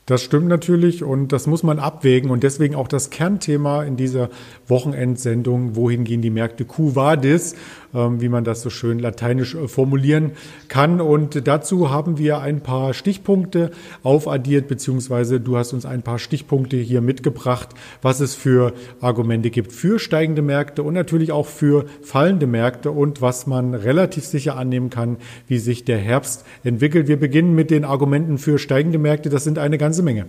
Das 0.05 0.21
stimmt 0.21 0.47
natürlich 0.47 1.01
und 1.01 1.31
das 1.31 1.47
muss 1.47 1.63
man 1.63 1.79
abwägen 1.79 2.29
und 2.29 2.43
deswegen 2.43 2.75
auch 2.75 2.89
das 2.89 3.09
Kernthema 3.09 3.83
in 3.83 3.95
dieser 3.95 4.29
Wochenendsendung, 4.67 5.77
wohin 5.77 6.03
gehen 6.03 6.21
die 6.21 6.29
Märkte, 6.29 6.65
Q 6.65 6.95
Vadis. 6.95 7.53
ähm, 7.53 7.59
wie 7.93 8.29
man 8.29 8.43
das 8.43 8.61
so 8.61 8.69
schön 8.69 8.99
lateinisch 8.99 9.55
äh, 9.55 9.67
formulieren 9.67 10.31
kann. 10.67 10.99
Und 11.01 11.47
dazu 11.47 11.91
haben 11.91 12.17
wir 12.17 12.39
ein 12.39 12.61
paar 12.61 12.93
Stichpunkte 12.93 13.71
aufaddiert, 14.03 14.67
beziehungsweise 14.67 15.39
du 15.39 15.57
hast 15.57 15.73
uns 15.73 15.85
ein 15.85 16.01
paar 16.01 16.19
Stichpunkte 16.19 16.77
hier 16.77 17.01
mitgebracht, 17.01 17.69
was 18.01 18.19
es 18.19 18.35
für 18.35 18.73
Argumente 19.01 19.49
gibt 19.49 19.71
für 19.71 19.99
steigende 19.99 20.41
Märkte 20.41 20.83
und 20.83 20.93
natürlich 20.93 21.31
auch 21.31 21.47
für 21.47 21.85
fallende 22.01 22.47
Märkte 22.47 22.91
und 22.91 23.21
was 23.21 23.47
man 23.47 23.73
relativ 23.73 24.25
sicher 24.25 24.57
annehmen 24.57 24.89
kann, 24.89 25.17
wie 25.47 25.57
sich 25.57 25.85
der 25.85 25.97
Herbst 25.97 26.45
entwickelt. 26.63 27.07
Wir 27.07 27.19
beginnen 27.19 27.55
mit 27.55 27.71
den 27.71 27.85
Argumenten 27.85 28.37
für 28.37 28.57
steigende 28.57 28.97
Märkte. 28.97 29.29
Das 29.29 29.43
sind 29.43 29.57
eine 29.59 29.77
ganze 29.77 30.03
Menge. 30.03 30.25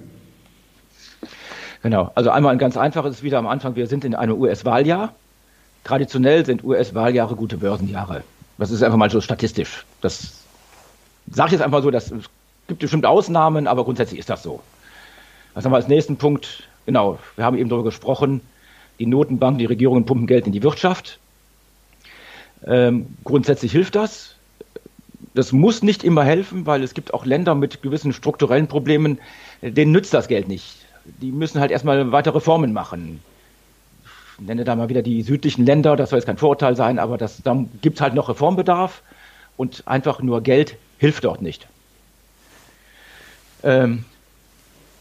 Genau, 1.83 2.11
also 2.14 2.30
einmal 2.30 2.52
ein 2.52 2.59
ganz 2.59 2.78
einfaches 2.78 3.23
wieder 3.23 3.38
am 3.38 3.47
Anfang. 3.47 3.76
Wir 3.76 3.87
sind 3.87 4.06
in 4.06 4.14
einem 4.14 4.40
US-Wahljahr. 4.40 5.14
Traditionell 5.85 6.45
sind 6.47 6.64
US-Wahljahre 6.64 7.37
gute 7.37 7.59
Börsenjahre. 7.59 8.25
Das 8.59 8.71
ist 8.71 8.83
einfach 8.83 8.99
mal 8.99 9.11
so 9.11 9.21
statistisch. 9.21 9.85
Das 10.00 10.45
sage 11.31 11.49
ich 11.49 11.53
jetzt 11.53 11.62
einfach 11.62 11.83
so, 11.83 11.91
das 11.91 12.12
gibt 12.69 12.81
bestimmt 12.81 13.07
Ausnahmen, 13.07 13.67
aber 13.67 13.85
grundsätzlich 13.85 14.21
ist 14.21 14.31
das 14.31 14.43
so. 14.43 14.61
Was 15.55 15.64
haben 15.64 15.73
wir 15.73 15.76
als 15.76 15.88
nächsten 15.88 16.17
Punkt? 16.17 16.69
Genau, 16.87 17.19
wir 17.37 17.45
haben 17.45 17.57
eben 17.59 17.69
darüber 17.69 17.85
gesprochen, 17.85 18.41
die 18.99 19.07
Notenbanken, 19.07 19.59
die 19.59 19.67
Regierungen 19.67 20.07
pumpen 20.07 20.26
Geld 20.26 20.47
in 20.47 20.53
die 20.53 20.62
Wirtschaft. 20.62 21.19
Ähm, 22.67 23.07
grundsätzlich 23.25 23.73
hilft 23.73 23.95
das. 23.95 24.37
Das 25.35 25.53
muss 25.53 25.83
nicht 25.83 26.05
immer 26.05 26.25
helfen, 26.25 26.64
weil 26.67 26.83
es 26.83 26.95
gibt 26.95 27.12
auch 27.12 27.26
Länder 27.26 27.55
mit 27.55 27.83
gewissen 27.83 28.12
strukturellen 28.12 28.69
Problemen, 28.69 29.19
denen 29.61 29.93
nützt 29.93 30.14
das 30.14 30.29
Geld 30.29 30.49
nicht 30.49 30.85
die 31.05 31.33
müssen 31.33 31.61
halt 31.61 31.71
erstmal 31.71 32.12
weiter 32.12 32.35
Reformen 32.35 32.73
machen. 32.73 33.21
Nenne 34.38 34.64
da 34.64 34.76
mal 34.76 34.88
wieder 34.88 35.03
die 35.03 35.23
südlichen 35.23 35.67
Länder, 35.67 35.97
das 35.97 36.11
soll 36.11 36.19
jetzt 36.19 36.26
kein 36.26 36.38
Vorurteil 36.38 36.76
sein, 36.76 36.99
aber 36.99 37.19
das, 37.19 37.43
da 37.43 37.64
gibt 37.83 37.97
es 37.97 38.00
halt 38.00 38.14
noch 38.14 38.29
Reformbedarf 38.29 39.03
und 39.57 39.83
einfach 39.87 40.21
nur 40.21 40.43
Geld 40.43 40.76
hilft 40.99 41.25
dort 41.25 41.43
nicht. 41.43 41.67
Ähm, 43.62 44.05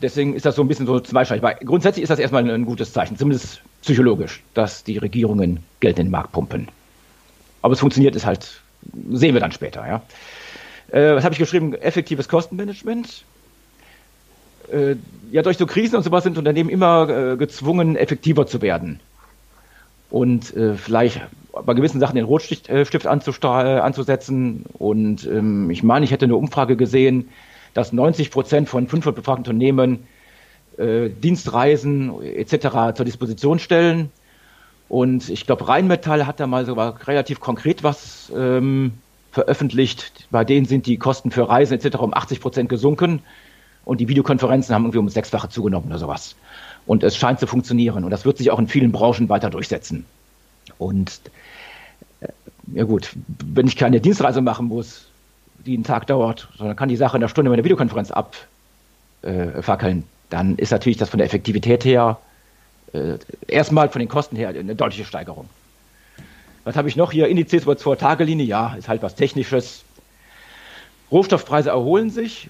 deswegen 0.01 0.35
ist 0.35 0.45
das 0.45 0.55
so 0.55 0.61
ein 0.61 0.67
bisschen 0.67 0.85
so 0.85 0.99
zweischneidig. 0.99 1.43
Aber 1.43 1.55
grundsätzlich 1.65 2.03
ist 2.03 2.09
das 2.09 2.19
erstmal 2.19 2.49
ein 2.49 2.65
gutes 2.65 2.93
Zeichen, 2.93 3.17
zumindest 3.17 3.61
psychologisch, 3.81 4.41
dass 4.53 4.83
die 4.83 4.97
Regierungen 4.97 5.63
Geld 5.79 5.99
in 5.99 6.07
den 6.07 6.11
Markt 6.11 6.31
pumpen. 6.31 6.67
Aber 7.61 7.73
es 7.73 7.79
funktioniert 7.79 8.15
ist 8.15 8.25
halt, 8.25 8.61
sehen 9.11 9.33
wir 9.33 9.41
dann 9.41 9.51
später. 9.51 9.85
Ja. 9.87 10.01
Äh, 10.91 11.15
was 11.15 11.23
habe 11.23 11.33
ich 11.33 11.39
geschrieben? 11.39 11.73
Effektives 11.73 12.27
Kostenmanagement 12.29 13.23
äh, 14.71 14.95
ja, 15.31 15.41
durch 15.41 15.57
so 15.57 15.65
Krisen 15.65 15.95
und 15.95 16.03
sowas 16.03 16.23
sind 16.23 16.37
Unternehmen 16.37 16.69
immer 16.69 17.09
äh, 17.09 17.37
gezwungen, 17.37 17.95
effektiver 17.95 18.45
zu 18.47 18.61
werden. 18.61 18.99
Und 20.13 20.55
äh, 20.55 20.75
vielleicht 20.75 21.21
bei 21.65 21.73
gewissen 21.73 21.99
Sachen 21.99 22.15
den 22.15 22.25
Rotstift 22.25 22.69
äh, 22.69 23.07
anzusetzen. 23.07 24.63
Und 24.73 25.25
ähm, 25.25 25.71
ich 25.71 25.81
meine, 25.81 26.05
ich 26.05 26.11
hätte 26.11 26.25
eine 26.25 26.35
Umfrage 26.35 26.77
gesehen, 26.77 27.29
dass 27.73 27.93
90 27.93 28.29
Prozent 28.29 28.69
von 28.69 28.87
500 28.87 29.15
befragten 29.15 29.41
Unternehmen 29.41 30.05
äh, 30.77 31.09
Dienstreisen 31.09 32.21
etc. 32.21 32.95
zur 32.95 33.05
Disposition 33.05 33.57
stellen. 33.57 34.11
Und 34.87 35.29
ich 35.29 35.47
glaube, 35.47 35.67
Rheinmetall 35.67 36.27
hat 36.27 36.39
da 36.39 36.45
mal 36.45 36.67
sogar 36.67 37.07
relativ 37.07 37.39
konkret 37.39 37.83
was 37.83 38.31
ähm, 38.37 38.91
veröffentlicht. 39.31 40.27
Bei 40.29 40.43
denen 40.43 40.67
sind 40.67 40.85
die 40.85 40.97
Kosten 40.97 41.31
für 41.31 41.49
Reisen 41.49 41.73
etc. 41.73 41.97
um 41.97 42.13
80 42.13 42.39
Prozent 42.39 42.69
gesunken 42.69 43.23
und 43.85 43.99
die 43.99 44.07
Videokonferenzen 44.07 44.73
haben 44.73 44.83
irgendwie 44.85 44.99
um 44.99 45.09
sechsfache 45.09 45.49
zugenommen 45.49 45.87
oder 45.87 45.99
sowas. 45.99 46.35
Und 46.85 47.03
es 47.03 47.15
scheint 47.17 47.39
zu 47.39 47.47
funktionieren 47.47 48.03
und 48.03 48.11
das 48.11 48.25
wird 48.25 48.37
sich 48.37 48.51
auch 48.51 48.59
in 48.59 48.67
vielen 48.67 48.91
Branchen 48.91 49.29
weiter 49.29 49.49
durchsetzen. 49.49 50.05
Und 50.77 51.21
äh, 52.21 52.27
ja 52.73 52.83
gut, 52.83 53.11
wenn 53.45 53.67
ich 53.67 53.77
keine 53.77 54.01
Dienstreise 54.01 54.41
machen 54.41 54.67
muss, 54.67 55.07
die 55.65 55.75
einen 55.75 55.83
Tag 55.83 56.07
dauert, 56.07 56.49
sondern 56.57 56.75
kann 56.75 56.89
die 56.89 56.97
Sache 56.97 57.17
in 57.17 57.23
einer 57.23 57.29
Stunde 57.29 57.49
meiner 57.49 57.63
Videokonferenz 57.63 58.11
abfackeln, 58.11 59.99
äh, 59.99 60.03
dann 60.29 60.57
ist 60.57 60.71
natürlich 60.71 60.97
das 60.97 61.09
von 61.09 61.19
der 61.19 61.25
Effektivität 61.27 61.85
her 61.85 62.17
äh, 62.93 63.17
erstmal 63.47 63.89
von 63.89 63.99
den 63.99 64.09
Kosten 64.09 64.35
her 64.35 64.49
eine 64.49 64.75
deutliche 64.75 65.05
Steigerung. 65.05 65.49
Was 66.63 66.75
habe 66.75 66.87
ich 66.87 66.95
noch 66.95 67.11
hier? 67.11 67.27
Indizes 67.27 67.63
über 67.63 67.77
Zwei-Tage-Linie, 67.77 68.45
ja, 68.45 68.75
ist 68.75 68.87
halt 68.87 69.01
was 69.01 69.15
Technisches. 69.15 69.83
Rohstoffpreise 71.11 71.69
erholen 71.69 72.09
sich, 72.09 72.49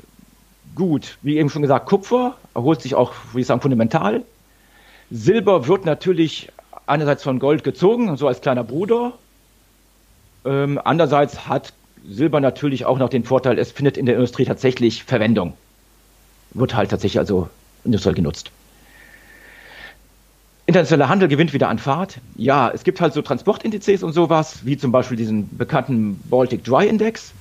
gut. 0.75 1.17
Wie 1.21 1.37
eben 1.37 1.49
schon 1.49 1.61
gesagt, 1.61 1.87
Kupfer 1.87 2.37
erholt 2.53 2.81
sich 2.81 2.95
auch, 2.95 3.13
würde 3.31 3.41
ich 3.41 3.47
sagen, 3.47 3.61
fundamental. 3.61 4.23
Silber 5.11 5.67
wird 5.67 5.85
natürlich 5.85 6.51
einerseits 6.87 7.23
von 7.23 7.39
Gold 7.39 7.63
gezogen, 7.63 8.15
so 8.17 8.27
als 8.27 8.41
kleiner 8.41 8.63
Bruder. 8.63 9.13
Ähm, 10.45 10.79
andererseits 10.83 11.47
hat 11.47 11.73
Silber 12.05 12.41
natürlich 12.41 12.85
auch 12.85 12.97
noch 12.97 13.09
den 13.09 13.23
Vorteil, 13.23 13.57
es 13.57 13.71
findet 13.71 13.97
in 13.97 14.05
der 14.05 14.15
Industrie 14.15 14.45
tatsächlich 14.45 15.03
Verwendung. 15.03 15.53
Wird 16.53 16.75
halt 16.75 16.91
tatsächlich 16.91 17.19
also 17.19 17.49
industriell 17.85 18.15
genutzt. 18.15 18.51
Internationaler 20.65 21.09
Handel 21.09 21.27
gewinnt 21.27 21.53
wieder 21.53 21.69
an 21.69 21.77
Fahrt. 21.77 22.19
Ja, 22.35 22.71
es 22.73 22.83
gibt 22.83 23.01
halt 23.01 23.13
so 23.13 23.21
Transportindizes 23.21 24.01
und 24.01 24.13
sowas, 24.13 24.65
wie 24.65 24.77
zum 24.77 24.91
Beispiel 24.91 25.17
diesen 25.17 25.57
bekannten 25.57 26.19
Baltic 26.29 26.63
Dry 26.63 26.87
Index. 26.87 27.33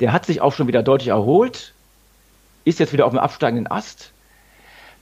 Der 0.00 0.12
hat 0.12 0.26
sich 0.26 0.40
auch 0.40 0.52
schon 0.52 0.68
wieder 0.68 0.82
deutlich 0.82 1.08
erholt 1.08 1.72
ist 2.64 2.78
jetzt 2.78 2.92
wieder 2.92 3.06
auf 3.06 3.12
dem 3.12 3.18
absteigenden 3.18 3.70
Ast. 3.70 4.12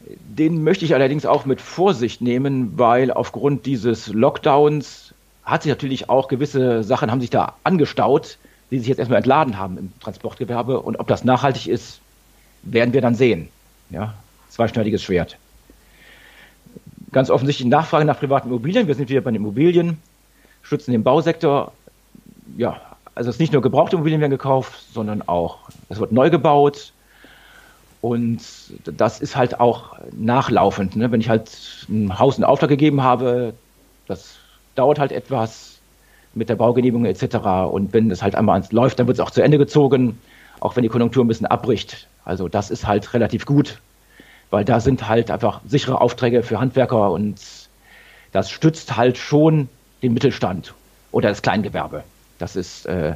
Den 0.01 0.65
möchte 0.65 0.85
ich 0.85 0.95
allerdings 0.95 1.27
auch 1.27 1.45
mit 1.45 1.61
Vorsicht 1.61 2.23
nehmen, 2.23 2.79
weil 2.79 3.13
aufgrund 3.13 3.67
dieses 3.67 4.09
Lockdowns 4.09 5.15
hat 5.45 5.63
sich 5.63 5.71
natürlich 5.71 6.09
auch 6.09 6.29
gewisse 6.29 6.83
Sachen 6.85 7.11
haben 7.11 7.21
sich 7.21 7.31
da 7.31 7.55
angestaut, 7.65 8.39
die 8.71 8.79
sich 8.79 8.89
jetzt 8.89 8.99
erstmal 8.99 9.19
entladen 9.19 9.59
haben 9.59 9.79
im 9.79 9.93
Transportgewerbe. 10.01 10.81
Und 10.81 10.99
ob 11.01 11.09
das 11.09 11.25
nachhaltig 11.25 11.67
ist, 11.67 12.01
werden 12.63 12.95
wir 12.95 13.01
dann 13.01 13.15
sehen. 13.15 13.49
Ja, 13.91 14.15
zweischneidiges 14.49 15.03
Schwert. 15.03 15.37
Ganz 17.13 17.31
offensichtlich 17.31 17.69
Nachfrage 17.69 18.05
nach 18.05 18.19
privaten 18.19 18.49
Immobilien. 18.49 18.87
Wir 18.87 18.95
sind 18.95 19.09
wieder 19.09 19.21
bei 19.21 19.31
den 19.31 19.37
Immobilien, 19.37 19.99
schützen 20.63 20.93
den 20.93 21.03
Bausektor. 21.03 21.73
Ja, 22.57 22.81
also 23.15 23.31
es 23.31 23.37
ist 23.37 23.41
nicht 23.41 23.53
nur 23.53 23.63
gebrauchte 23.63 23.97
Immobilien 23.97 24.21
werden 24.21 24.31
gekauft, 24.31 24.73
sondern 24.93 25.23
auch 25.23 25.59
es 25.89 25.99
wird 25.99 26.13
neu 26.13 26.31
gebaut. 26.31 26.93
Und 28.01 28.41
das 28.85 29.21
ist 29.21 29.37
halt 29.37 29.61
auch 29.61 29.99
nachlaufend. 30.13 30.97
Ne? 30.97 31.11
Wenn 31.13 31.21
ich 31.21 31.29
halt 31.29 31.51
ein 31.89 32.19
Haus 32.19 32.39
in 32.39 32.45
Auftrag 32.45 32.71
gegeben 32.71 33.03
habe, 33.03 33.53
das 34.07 34.37
dauert 34.75 34.99
halt 34.99 35.13
etwas 35.13 35.79
mit 36.35 36.49
der 36.49 36.57
Baugenehmigung 36.57 37.05
etc. 37.05 37.37
Und 37.71 37.93
wenn 37.93 38.11
es 38.11 38.23
halt 38.23 38.35
einmal 38.35 38.63
läuft, 38.71 38.99
dann 38.99 39.07
wird 39.07 39.19
es 39.19 39.21
auch 39.21 39.31
zu 39.31 39.43
Ende 39.43 39.59
gezogen, 39.59 40.19
auch 40.61 40.77
wenn 40.77 40.83
die 40.83 40.89
Konjunktur 40.89 41.25
ein 41.25 41.29
bisschen 41.29 41.47
abbricht. 41.47 42.07
Also 42.25 42.49
das 42.49 42.71
ist 42.71 42.87
halt 42.87 43.13
relativ 43.13 43.45
gut, 43.45 43.81
weil 44.51 44.65
da 44.65 44.81
sind 44.81 45.09
halt 45.09 45.31
einfach 45.31 45.61
sichere 45.67 46.01
Aufträge 46.01 46.43
für 46.43 46.61
Handwerker 46.61 47.11
und 47.11 47.41
das 48.33 48.51
stützt 48.51 48.97
halt 48.97 49.19
schon 49.19 49.69
den 50.03 50.15
Mittelstand 50.15 50.75
oder 51.13 51.29
das 51.29 51.43
Kleingewerbe. 51.43 52.05
Das 52.39 52.57
ist 52.57 52.87
äh, 52.87 53.15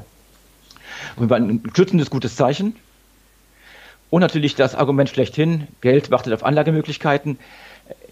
ein 1.16 1.62
schützendes 1.74 2.10
gutes 2.10 2.36
Zeichen. 2.36 2.76
Und 4.14 4.20
natürlich 4.20 4.54
das 4.54 4.76
Argument 4.76 5.10
schlechthin, 5.10 5.66
Geld 5.80 6.12
wartet 6.12 6.32
auf 6.34 6.44
Anlagemöglichkeiten. 6.44 7.36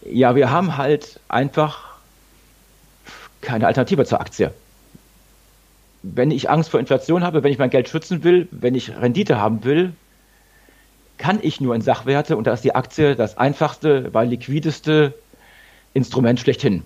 Ja, 0.05 0.35
wir 0.35 0.51
haben 0.51 0.77
halt 0.77 1.21
einfach 1.29 1.95
keine 3.41 3.69
Alternative 3.69 4.05
zur 4.05 4.21
Aktie. 4.21 4.53
Wenn 6.03 6.33
ich 6.33 6.51
Angst 6.51 6.71
vor 6.71 6.81
Inflation 6.81 7.23
habe, 7.23 7.45
wenn 7.45 7.53
ich 7.53 7.59
mein 7.59 7.71
Geld 7.71 7.89
schützen 7.89 8.25
will, 8.25 8.49
wenn 8.51 8.75
ich 8.75 8.91
Rendite 9.01 9.39
haben 9.39 9.63
will, 9.63 9.93
kann 11.19 11.39
ich 11.41 11.61
nur 11.61 11.73
in 11.73 11.83
Sachwerte 11.83 12.37
und 12.37 12.49
da 12.49 12.53
ist 12.55 12.65
die 12.65 12.75
Aktie 12.75 13.15
das 13.15 13.39
einfachste, 13.39 14.13
weil 14.13 14.27
liquideste 14.27 15.15
Instrument 15.95 16.41
schlechthin. 16.41 16.83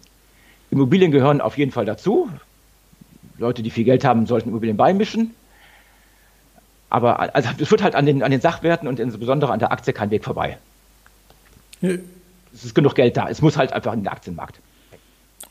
Immobilien 0.70 1.10
gehören 1.10 1.40
auf 1.40 1.56
jeden 1.56 1.72
Fall 1.72 1.86
dazu. 1.86 2.28
Leute, 3.38 3.62
die 3.62 3.70
viel 3.70 3.84
Geld 3.84 4.04
haben, 4.04 4.26
sollten 4.26 4.50
Immobilien 4.50 4.76
beimischen. 4.76 5.34
Aber 6.88 7.34
also, 7.34 7.50
es 7.58 7.70
wird 7.70 7.82
halt 7.82 7.94
an 7.94 8.06
den, 8.06 8.22
an 8.22 8.30
den 8.30 8.40
Sachwerten 8.40 8.88
und 8.88 9.00
insbesondere 9.00 9.52
an 9.52 9.58
der 9.58 9.72
Aktie 9.72 9.92
kein 9.92 10.10
Weg 10.10 10.24
vorbei. 10.24 10.58
Es 11.80 12.64
ist 12.64 12.74
genug 12.74 12.94
Geld 12.94 13.16
da. 13.16 13.28
Es 13.28 13.42
muss 13.42 13.56
halt 13.56 13.72
einfach 13.72 13.92
in 13.92 14.00
den 14.00 14.08
Aktienmarkt. 14.08 14.60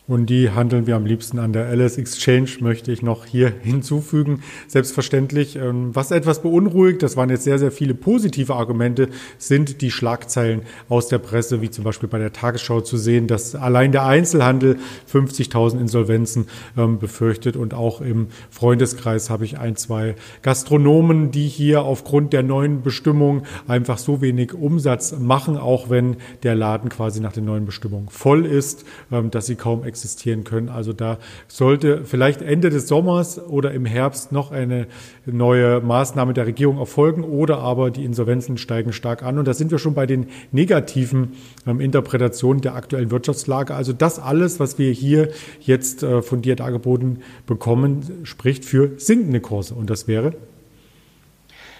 Und 0.07 0.27
die 0.27 0.51
handeln 0.51 0.85
wir 0.85 0.95
am 0.95 1.07
liebsten 1.07 1.39
an 1.39 1.51
der 1.51 1.75
LS 1.75 1.97
Exchange, 1.97 2.49
möchte 2.59 2.91
ich 2.91 3.01
noch 3.01 3.25
hier 3.25 3.51
hinzufügen. 3.63 4.43
Selbstverständlich, 4.67 5.55
ähm, 5.55 5.95
was 5.95 6.11
etwas 6.11 6.43
beunruhigt, 6.43 7.01
das 7.01 7.17
waren 7.17 7.31
jetzt 7.31 7.43
sehr, 7.43 7.57
sehr 7.57 7.71
viele 7.71 7.95
positive 7.95 8.53
Argumente, 8.53 9.09
sind 9.39 9.81
die 9.81 9.89
Schlagzeilen 9.89 10.61
aus 10.89 11.07
der 11.07 11.17
Presse, 11.17 11.61
wie 11.61 11.71
zum 11.71 11.83
Beispiel 11.83 12.07
bei 12.07 12.19
der 12.19 12.33
Tagesschau 12.33 12.81
zu 12.81 12.97
sehen, 12.97 13.25
dass 13.25 13.55
allein 13.55 13.91
der 13.91 14.05
Einzelhandel 14.05 14.77
50.000 15.11 15.79
Insolvenzen 15.79 16.45
ähm, 16.77 16.99
befürchtet. 16.99 17.55
Und 17.55 17.73
auch 17.73 17.99
im 17.99 18.27
Freundeskreis 18.51 19.31
habe 19.31 19.43
ich 19.45 19.57
ein, 19.57 19.75
zwei 19.75 20.13
Gastronomen, 20.43 21.31
die 21.31 21.47
hier 21.47 21.81
aufgrund 21.81 22.31
der 22.31 22.43
neuen 22.43 22.83
Bestimmung 22.83 23.41
einfach 23.67 23.97
so 23.97 24.21
wenig 24.21 24.53
Umsatz 24.53 25.17
machen, 25.17 25.57
auch 25.57 25.89
wenn 25.89 26.17
der 26.43 26.53
Laden 26.53 26.89
quasi 26.89 27.21
nach 27.21 27.33
den 27.33 27.45
neuen 27.45 27.65
Bestimmungen 27.65 28.09
voll 28.09 28.45
ist, 28.45 28.85
ähm, 29.11 29.31
dass 29.31 29.47
sie 29.47 29.55
kaum 29.55 29.83
existieren 29.95 30.43
können. 30.43 30.67
Also 30.67 30.91
da 30.91 31.17
sollte 31.47 32.03
vielleicht 32.03 32.41
Ende 32.41 32.69
des 32.69 32.87
Sommers 32.89 33.39
oder 33.39 33.71
im 33.71 33.85
Herbst 33.85 34.33
noch 34.33 34.51
eine 34.51 34.87
neue 35.25 35.79
Maßnahme 35.79 36.33
der 36.33 36.45
Regierung 36.45 36.77
erfolgen 36.77 37.23
oder 37.23 37.59
aber 37.59 37.91
die 37.91 38.03
Insolvenzen 38.03 38.57
steigen 38.57 38.91
stark 38.91 39.23
an. 39.23 39.39
Und 39.39 39.47
da 39.47 39.53
sind 39.53 39.71
wir 39.71 39.79
schon 39.79 39.93
bei 39.93 40.05
den 40.05 40.27
negativen 40.51 41.33
ähm, 41.65 41.79
Interpretationen 41.79 42.61
der 42.61 42.75
aktuellen 42.75 43.09
Wirtschaftslage. 43.09 43.73
Also 43.73 43.93
das 43.93 44.19
alles, 44.19 44.59
was 44.59 44.77
wir 44.77 44.91
hier 44.91 45.29
jetzt 45.61 46.03
äh, 46.03 46.21
von 46.21 46.41
dir 46.41 46.57
dargeboten 46.57 47.21
bekommen, 47.47 48.19
spricht 48.23 48.65
für 48.65 48.91
sinkende 48.97 49.39
Kurse. 49.39 49.75
Und 49.75 49.89
das 49.89 50.09
wäre? 50.09 50.33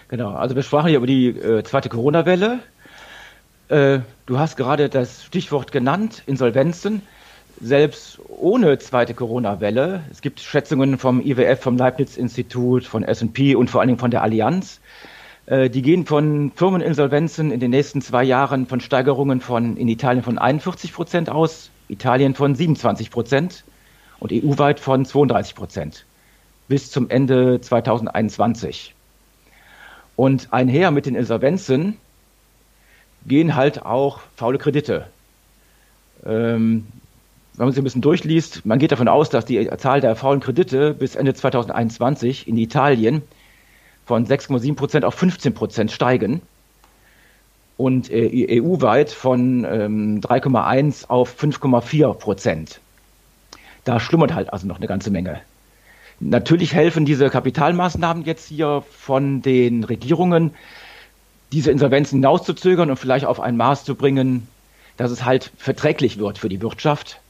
Genau, 0.08 0.30
also 0.30 0.54
wir 0.54 0.62
sprachen 0.62 0.88
hier 0.88 0.98
über 0.98 1.06
die 1.06 1.28
äh, 1.28 1.62
zweite 1.64 1.90
Corona-Welle. 1.90 2.60
Äh, 3.68 4.00
du 4.26 4.38
hast 4.38 4.56
gerade 4.56 4.88
das 4.88 5.24
Stichwort 5.24 5.72
genannt, 5.72 6.22
Insolvenzen. 6.26 7.02
Selbst 7.60 8.18
ohne 8.28 8.78
zweite 8.78 9.14
Corona-Welle, 9.14 10.04
es 10.10 10.20
gibt 10.20 10.40
Schätzungen 10.40 10.98
vom 10.98 11.20
IWF, 11.24 11.60
vom 11.60 11.78
Leibniz-Institut, 11.78 12.84
von 12.84 13.02
S&P 13.02 13.54
und 13.54 13.70
vor 13.70 13.80
allen 13.80 13.88
Dingen 13.88 13.98
von 13.98 14.10
der 14.10 14.22
Allianz, 14.22 14.80
äh, 15.46 15.70
die 15.70 15.80
gehen 15.80 16.04
von 16.04 16.52
Firmeninsolvenzen 16.54 17.50
in 17.50 17.60
den 17.60 17.70
nächsten 17.70 18.02
zwei 18.02 18.24
Jahren 18.24 18.66
von 18.66 18.80
Steigerungen 18.80 19.40
von 19.40 19.78
in 19.78 19.88
Italien 19.88 20.22
von 20.22 20.36
41 20.36 20.92
Prozent 20.92 21.30
aus, 21.30 21.70
Italien 21.88 22.34
von 22.34 22.54
27 22.54 23.10
Prozent 23.10 23.64
und 24.18 24.32
EU-weit 24.32 24.78
von 24.78 25.06
32 25.06 25.54
Prozent 25.54 26.04
bis 26.68 26.90
zum 26.90 27.08
Ende 27.08 27.60
2021. 27.60 28.94
Und 30.16 30.48
einher 30.52 30.90
mit 30.90 31.06
den 31.06 31.14
Insolvenzen 31.14 31.96
gehen 33.26 33.54
halt 33.54 33.84
auch 33.84 34.20
faule 34.36 34.58
Kredite. 34.58 35.06
Ähm, 36.24 36.86
wenn 37.56 37.66
man 37.66 37.72
sich 37.72 37.80
ein 37.80 37.84
bisschen 37.84 38.02
durchliest, 38.02 38.66
man 38.66 38.78
geht 38.78 38.92
davon 38.92 39.08
aus, 39.08 39.30
dass 39.30 39.46
die 39.46 39.68
Zahl 39.78 40.00
der 40.00 40.14
faulen 40.14 40.40
Kredite 40.40 40.92
bis 40.92 41.16
Ende 41.16 41.34
2021 41.34 42.46
in 42.46 42.58
Italien 42.58 43.22
von 44.04 44.26
6,7 44.26 44.76
Prozent 44.76 45.04
auf 45.04 45.14
15 45.14 45.54
Prozent 45.54 45.90
steigen 45.90 46.42
und 47.76 48.10
äh, 48.10 48.60
EU-weit 48.60 49.10
von 49.10 49.64
ähm, 49.64 50.20
3,1 50.20 51.08
auf 51.08 51.34
5,4 51.42 52.14
Prozent. 52.14 52.80
Da 53.84 54.00
schlummert 54.00 54.34
halt 54.34 54.52
also 54.52 54.66
noch 54.66 54.76
eine 54.76 54.86
ganze 54.86 55.10
Menge. 55.10 55.40
Natürlich 56.20 56.72
helfen 56.72 57.04
diese 57.04 57.28
Kapitalmaßnahmen 57.30 58.24
jetzt 58.24 58.48
hier 58.48 58.82
von 58.90 59.42
den 59.42 59.84
Regierungen, 59.84 60.54
diese 61.52 61.70
Insolvenzen 61.70 62.18
hinauszuzögern 62.18 62.90
und 62.90 62.96
vielleicht 62.96 63.26
auf 63.26 63.40
ein 63.40 63.56
Maß 63.56 63.84
zu 63.84 63.94
bringen, 63.94 64.48
dass 64.96 65.10
es 65.10 65.24
halt 65.24 65.52
verträglich 65.56 66.18
wird 66.18 66.38
für 66.38 66.48
die 66.48 66.62
Wirtschaft. 66.62 67.20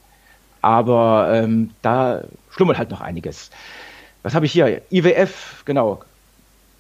Aber 0.67 1.31
ähm, 1.33 1.71
da 1.81 2.25
schlummert 2.51 2.77
halt 2.77 2.91
noch 2.91 3.01
einiges. 3.01 3.53
Was 4.25 4.35
habe 4.35 4.47
ich 4.47 4.53
hier? 4.53 4.83
IWF, 4.91 5.63
genau, 5.65 6.01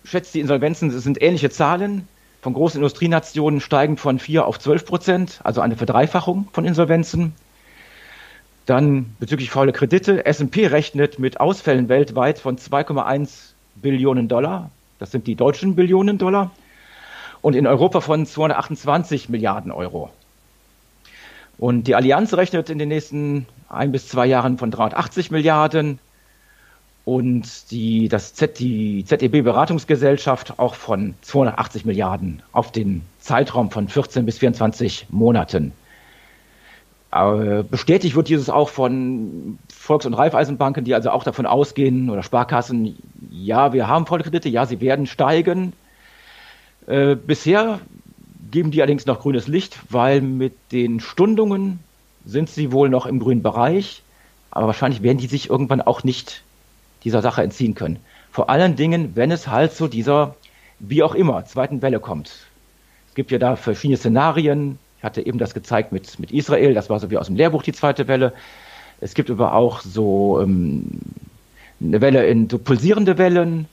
schätzt 0.04 0.34
die 0.34 0.40
Insolvenzen, 0.40 0.90
es 0.90 1.04
sind 1.04 1.22
ähnliche 1.22 1.50
Zahlen. 1.50 2.08
Von 2.42 2.52
großen 2.52 2.78
Industrienationen 2.78 3.60
steigen 3.60 3.96
von 3.96 4.18
4 4.18 4.44
auf 4.44 4.58
12 4.58 4.86
Prozent, 4.86 5.40
also 5.44 5.60
eine 5.60 5.76
Verdreifachung 5.76 6.48
von 6.52 6.64
Insolvenzen. 6.64 7.32
Dann 8.66 9.14
bezüglich 9.20 9.50
faule 9.50 9.70
Kredite. 9.70 10.26
S&P 10.26 10.66
rechnet 10.66 11.20
mit 11.20 11.38
Ausfällen 11.38 11.88
weltweit 11.88 12.40
von 12.40 12.58
2,1 12.58 13.52
Billionen 13.76 14.26
Dollar. 14.26 14.70
Das 14.98 15.12
sind 15.12 15.28
die 15.28 15.36
deutschen 15.36 15.76
Billionen 15.76 16.18
Dollar. 16.18 16.50
Und 17.40 17.54
in 17.54 17.68
Europa 17.68 18.00
von 18.00 18.26
228 18.26 19.28
Milliarden 19.28 19.70
Euro. 19.70 20.10
Und 21.58 21.84
die 21.84 21.94
Allianz 21.94 22.34
rechnet 22.34 22.70
in 22.70 22.78
den 22.78 22.88
nächsten 22.88 23.46
ein 23.68 23.92
bis 23.92 24.08
zwei 24.08 24.26
Jahren 24.26 24.58
von 24.58 24.70
380 24.70 25.30
Milliarden 25.30 25.98
und 27.04 27.70
die, 27.70 28.08
das 28.08 28.34
Z, 28.34 28.58
die 28.58 29.04
ZEB-Beratungsgesellschaft 29.04 30.58
auch 30.58 30.74
von 30.74 31.14
280 31.22 31.84
Milliarden 31.84 32.42
auf 32.52 32.72
den 32.72 33.02
Zeitraum 33.20 33.70
von 33.70 33.88
14 33.88 34.26
bis 34.26 34.38
24 34.38 35.06
Monaten. 35.10 35.72
Äh, 37.12 37.62
bestätigt 37.62 38.16
wird 38.16 38.28
dieses 38.28 38.50
auch 38.50 38.68
von 38.68 39.58
Volks- 39.72 40.04
und 40.04 40.14
Raiffeisenbanken, 40.14 40.84
die 40.84 40.94
also 40.94 41.10
auch 41.10 41.22
davon 41.22 41.46
ausgehen, 41.46 42.10
oder 42.10 42.24
Sparkassen, 42.24 42.98
ja, 43.30 43.72
wir 43.72 43.86
haben 43.86 44.06
Vollkredite, 44.06 44.48
ja, 44.48 44.66
sie 44.66 44.80
werden 44.80 45.06
steigen. 45.06 45.72
Äh, 46.86 47.14
bisher 47.14 47.80
geben 48.50 48.70
die 48.70 48.80
allerdings 48.80 49.06
noch 49.06 49.20
grünes 49.20 49.48
Licht, 49.48 49.78
weil 49.90 50.20
mit 50.20 50.54
den 50.72 51.00
Stundungen 51.00 51.80
sind 52.24 52.50
sie 52.50 52.72
wohl 52.72 52.88
noch 52.88 53.06
im 53.06 53.20
grünen 53.20 53.42
Bereich, 53.42 54.02
aber 54.50 54.66
wahrscheinlich 54.66 55.02
werden 55.02 55.18
die 55.18 55.26
sich 55.26 55.50
irgendwann 55.50 55.80
auch 55.80 56.04
nicht 56.04 56.42
dieser 57.04 57.22
Sache 57.22 57.42
entziehen 57.42 57.74
können. 57.74 57.98
Vor 58.32 58.50
allen 58.50 58.76
Dingen, 58.76 59.12
wenn 59.14 59.30
es 59.30 59.48
halt 59.48 59.72
zu 59.72 59.88
dieser, 59.88 60.34
wie 60.78 61.02
auch 61.02 61.14
immer, 61.14 61.44
zweiten 61.44 61.82
Welle 61.82 62.00
kommt. 62.00 62.28
Es 63.08 63.14
gibt 63.14 63.30
ja 63.30 63.38
da 63.38 63.56
verschiedene 63.56 63.96
Szenarien, 63.96 64.78
ich 64.98 65.04
hatte 65.04 65.24
eben 65.24 65.38
das 65.38 65.54
gezeigt 65.54 65.92
mit, 65.92 66.18
mit 66.18 66.32
Israel, 66.32 66.74
das 66.74 66.90
war 66.90 67.00
so 67.00 67.10
wie 67.10 67.18
aus 67.18 67.26
dem 67.26 67.36
Lehrbuch 67.36 67.62
die 67.62 67.72
zweite 67.72 68.08
Welle. 68.08 68.32
Es 69.00 69.14
gibt 69.14 69.30
aber 69.30 69.54
auch 69.54 69.80
so 69.80 70.40
ähm, 70.40 70.84
eine 71.80 72.00
Welle 72.00 72.26
in 72.26 72.48
so 72.48 72.58
pulsierende 72.58 73.18
Wellen, 73.18 73.66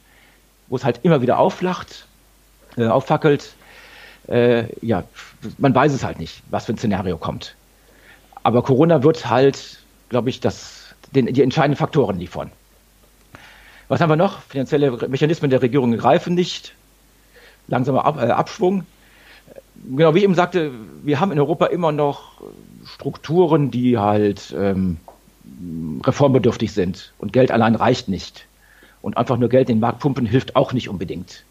wo 0.68 0.76
es 0.76 0.84
halt 0.84 1.00
immer 1.04 1.22
wieder 1.22 1.40
aufflacht, 1.40 2.08
äh, 2.78 2.86
auffackelt. 2.86 3.56
Äh, 4.28 4.66
ja, 4.86 5.04
man 5.58 5.76
weiß 5.76 5.94
es 5.94 6.04
halt 6.04 6.20
nicht, 6.20 6.42
was 6.50 6.66
für 6.66 6.74
ein 6.74 6.78
Szenario 6.78 7.18
kommt. 7.18 7.56
Aber 8.44 8.62
Corona 8.64 9.04
wird 9.04 9.30
halt, 9.30 9.80
glaube 10.10 10.30
ich, 10.30 10.40
das, 10.40 10.96
den, 11.14 11.28
die 11.28 11.42
entscheidenden 11.42 11.78
Faktoren 11.78 12.20
liefern. 12.20 12.52
Was 13.88 14.02
haben 14.02 14.10
wir 14.10 14.16
noch? 14.16 14.42
Finanzielle 14.44 14.92
Mechanismen 15.08 15.50
der 15.50 15.62
Regierung 15.62 15.96
greifen 15.98 16.36
nicht. 16.36 16.74
Langsamer 17.68 18.06
Ab, 18.06 18.18
äh, 18.18 18.32
Abschwung 18.32 18.86
genau, 19.76 20.14
wie 20.14 20.20
ich 20.20 20.24
eben 20.24 20.36
sagte, 20.36 20.72
wir 21.04 21.20
haben 21.20 21.32
in 21.32 21.40
Europa 21.40 21.68
immer 21.68 21.92
noch 21.92 22.42
Strukturen, 22.86 23.72
die 23.72 23.98
halt 23.98 24.54
ähm, 24.58 24.98
reformbedürftig 26.06 26.72
sind. 26.72 27.14
Und 27.18 27.34
Geld 27.34 27.52
allein 27.52 27.76
reicht 27.76 28.08
nicht. 28.08 28.46
Und 29.02 29.18
einfach 29.18 29.38
nur 29.38 29.50
Geld 29.50 29.70
in 29.70 29.78
den 29.78 29.82
Markt 29.82 30.00
pumpen 30.00 30.26
hilft 30.26 30.56
auch 30.56 30.74
nicht 30.74 30.90
unbedingt. 30.90 31.44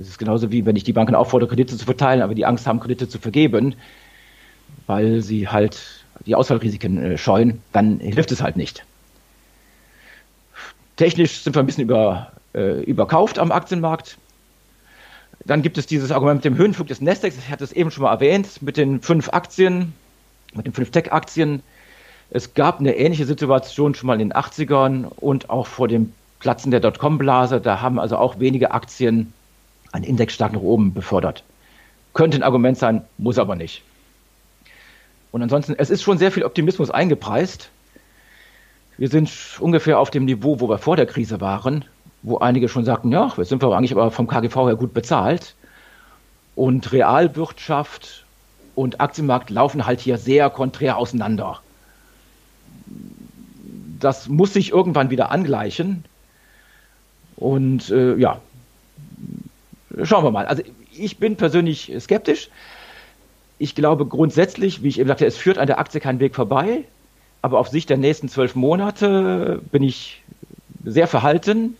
Es 0.00 0.08
ist 0.08 0.18
genauso 0.18 0.52
wie 0.52 0.64
wenn 0.64 0.76
ich 0.76 0.84
die 0.84 0.92
Banken 0.92 1.14
auffordere, 1.14 1.48
Kredite 1.48 1.76
zu 1.76 1.84
verteilen, 1.84 2.22
aber 2.22 2.34
die 2.34 2.46
Angst 2.46 2.66
haben, 2.66 2.80
Kredite 2.80 3.08
zu 3.08 3.18
vergeben, 3.18 3.74
weil 4.86 5.22
sie 5.22 5.48
halt 5.48 5.80
die 6.26 6.34
Ausfallrisiken 6.34 6.98
äh, 6.98 7.18
scheuen, 7.18 7.62
dann 7.72 8.00
hilft 8.00 8.32
es 8.32 8.42
halt 8.42 8.56
nicht. 8.56 8.84
Technisch 10.96 11.42
sind 11.42 11.54
wir 11.54 11.60
ein 11.60 11.66
bisschen 11.66 11.84
über, 11.84 12.32
äh, 12.54 12.82
überkauft 12.82 13.38
am 13.38 13.52
Aktienmarkt. 13.52 14.18
Dann 15.44 15.62
gibt 15.62 15.78
es 15.78 15.86
dieses 15.86 16.10
Argument 16.10 16.38
mit 16.38 16.44
dem 16.44 16.56
Höhenflug 16.56 16.88
des 16.88 17.00
Nasdaq, 17.00 17.32
ich 17.38 17.50
hatte 17.50 17.64
es 17.64 17.72
eben 17.72 17.90
schon 17.90 18.02
mal 18.02 18.12
erwähnt, 18.12 18.60
mit 18.62 18.76
den 18.76 19.00
fünf 19.00 19.28
Aktien, 19.32 19.94
mit 20.54 20.66
den 20.66 20.72
fünf 20.72 20.90
Tech-Aktien. 20.90 21.62
Es 22.30 22.54
gab 22.54 22.80
eine 22.80 22.96
ähnliche 22.96 23.24
Situation 23.24 23.94
schon 23.94 24.08
mal 24.08 24.20
in 24.20 24.28
den 24.28 24.32
80ern 24.32 25.04
und 25.04 25.48
auch 25.50 25.66
vor 25.66 25.88
dem 25.88 26.12
Platzen 26.40 26.70
der 26.70 26.80
Dotcom-Blase. 26.80 27.60
Da 27.60 27.80
haben 27.80 27.98
also 27.98 28.16
auch 28.16 28.38
wenige 28.38 28.72
Aktien 28.72 29.32
einen 29.92 30.04
Index 30.04 30.34
stark 30.34 30.52
nach 30.52 30.60
oben 30.60 30.92
befördert. 30.94 31.44
Könnte 32.14 32.38
ein 32.38 32.42
Argument 32.42 32.78
sein, 32.78 33.04
muss 33.16 33.38
aber 33.38 33.56
nicht. 33.56 33.82
Und 35.30 35.42
ansonsten, 35.42 35.74
es 35.76 35.90
ist 35.90 36.02
schon 36.02 36.18
sehr 36.18 36.32
viel 36.32 36.44
Optimismus 36.44 36.90
eingepreist. 36.90 37.70
Wir 38.96 39.08
sind 39.08 39.30
ungefähr 39.60 39.98
auf 39.98 40.10
dem 40.10 40.24
Niveau, 40.24 40.60
wo 40.60 40.68
wir 40.68 40.78
vor 40.78 40.96
der 40.96 41.06
Krise 41.06 41.40
waren 41.40 41.84
wo 42.22 42.38
einige 42.38 42.68
schon 42.68 42.84
sagten, 42.84 43.12
ja, 43.12 43.36
wir 43.36 43.44
sind 43.44 43.62
wir 43.62 43.76
eigentlich 43.76 43.92
aber 43.92 44.10
vom 44.10 44.26
KGV 44.26 44.54
her 44.66 44.76
gut 44.76 44.94
bezahlt. 44.94 45.54
Und 46.54 46.92
Realwirtschaft 46.92 48.24
und 48.74 49.00
Aktienmarkt 49.00 49.50
laufen 49.50 49.86
halt 49.86 50.00
hier 50.00 50.18
sehr 50.18 50.50
konträr 50.50 50.96
auseinander. 50.96 51.60
Das 54.00 54.28
muss 54.28 54.52
sich 54.52 54.70
irgendwann 54.70 55.10
wieder 55.10 55.30
angleichen. 55.30 56.04
Und 57.36 57.90
äh, 57.90 58.16
ja, 58.16 58.40
schauen 60.02 60.24
wir 60.24 60.30
mal. 60.30 60.46
Also 60.46 60.62
ich 60.92 61.18
bin 61.18 61.36
persönlich 61.36 61.92
skeptisch. 62.00 62.50
Ich 63.58 63.74
glaube 63.74 64.06
grundsätzlich, 64.06 64.82
wie 64.82 64.88
ich 64.88 64.98
eben 64.98 65.08
sagte, 65.08 65.26
es 65.26 65.36
führt 65.36 65.58
an 65.58 65.66
der 65.66 65.78
Aktie 65.78 66.00
keinen 66.00 66.20
Weg 66.20 66.34
vorbei. 66.34 66.84
Aber 67.42 67.58
auf 67.58 67.68
Sicht 67.68 67.90
der 67.90 67.96
nächsten 67.96 68.28
zwölf 68.28 68.54
Monate 68.54 69.62
bin 69.70 69.82
ich 69.82 70.22
sehr 70.84 71.06
verhalten 71.06 71.76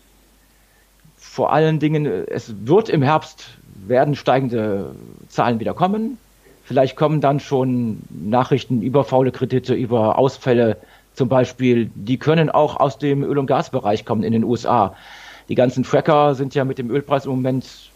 vor 1.39 1.53
allen 1.53 1.79
Dingen, 1.79 2.05
es 2.05 2.53
wird 2.65 2.89
im 2.89 3.01
Herbst 3.01 3.57
werden 3.87 4.15
steigende 4.15 4.95
Zahlen 5.27 5.59
wieder 5.59 5.73
kommen. 5.73 6.17
Vielleicht 6.63 6.95
kommen 6.95 7.21
dann 7.21 7.39
schon 7.39 8.01
Nachrichten 8.09 8.81
über 8.81 9.03
faule 9.03 9.31
Kredite, 9.31 9.73
über 9.73 10.17
Ausfälle 10.17 10.77
zum 11.13 11.29
Beispiel. 11.29 11.91
Die 11.95 12.17
können 12.17 12.49
auch 12.49 12.77
aus 12.77 12.97
dem 12.97 13.23
Öl- 13.23 13.37
und 13.37 13.47
Gasbereich 13.47 14.05
kommen 14.05 14.23
in 14.23 14.33
den 14.33 14.43
USA. 14.43 14.95
Die 15.49 15.55
ganzen 15.55 15.83
Tracker 15.83 16.35
sind 16.35 16.55
ja 16.55 16.65
mit 16.65 16.77
dem 16.77 16.89
Ölpreis 16.89 17.25
im 17.25 17.31
Moment, 17.31 17.88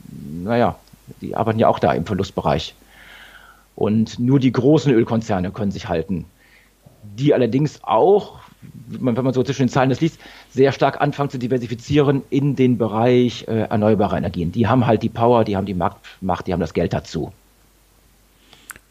naja, 0.43 0.75
die 1.21 1.35
arbeiten 1.35 1.59
ja 1.59 1.67
auch 1.67 1.79
da 1.79 1.93
im 1.93 2.05
Verlustbereich. 2.05 2.75
Und 3.75 4.19
nur 4.19 4.39
die 4.39 4.51
großen 4.51 4.91
Ölkonzerne 4.93 5.51
können 5.51 5.71
sich 5.71 5.87
halten. 5.87 6.25
die 7.03 7.33
allerdings 7.33 7.83
auch, 7.83 8.39
wenn 8.87 9.13
man 9.13 9.33
so 9.33 9.43
zwischen 9.43 9.63
den 9.63 9.69
Zahlen 9.69 9.89
das 9.89 10.01
liest, 10.01 10.19
sehr 10.49 10.71
stark 10.71 11.01
anfangen 11.01 11.29
zu 11.29 11.37
diversifizieren 11.37 12.23
in 12.29 12.55
den 12.55 12.77
Bereich 12.77 13.45
äh, 13.47 13.63
erneuerbare 13.63 14.17
Energien. 14.17 14.51
Die 14.51 14.67
haben 14.67 14.85
halt 14.87 15.03
die 15.03 15.09
Power, 15.09 15.43
die 15.43 15.57
haben 15.57 15.65
die 15.65 15.73
Marktmacht, 15.73 16.47
die 16.47 16.53
haben 16.53 16.61
das 16.61 16.73
Geld 16.73 16.93
dazu. 16.93 17.31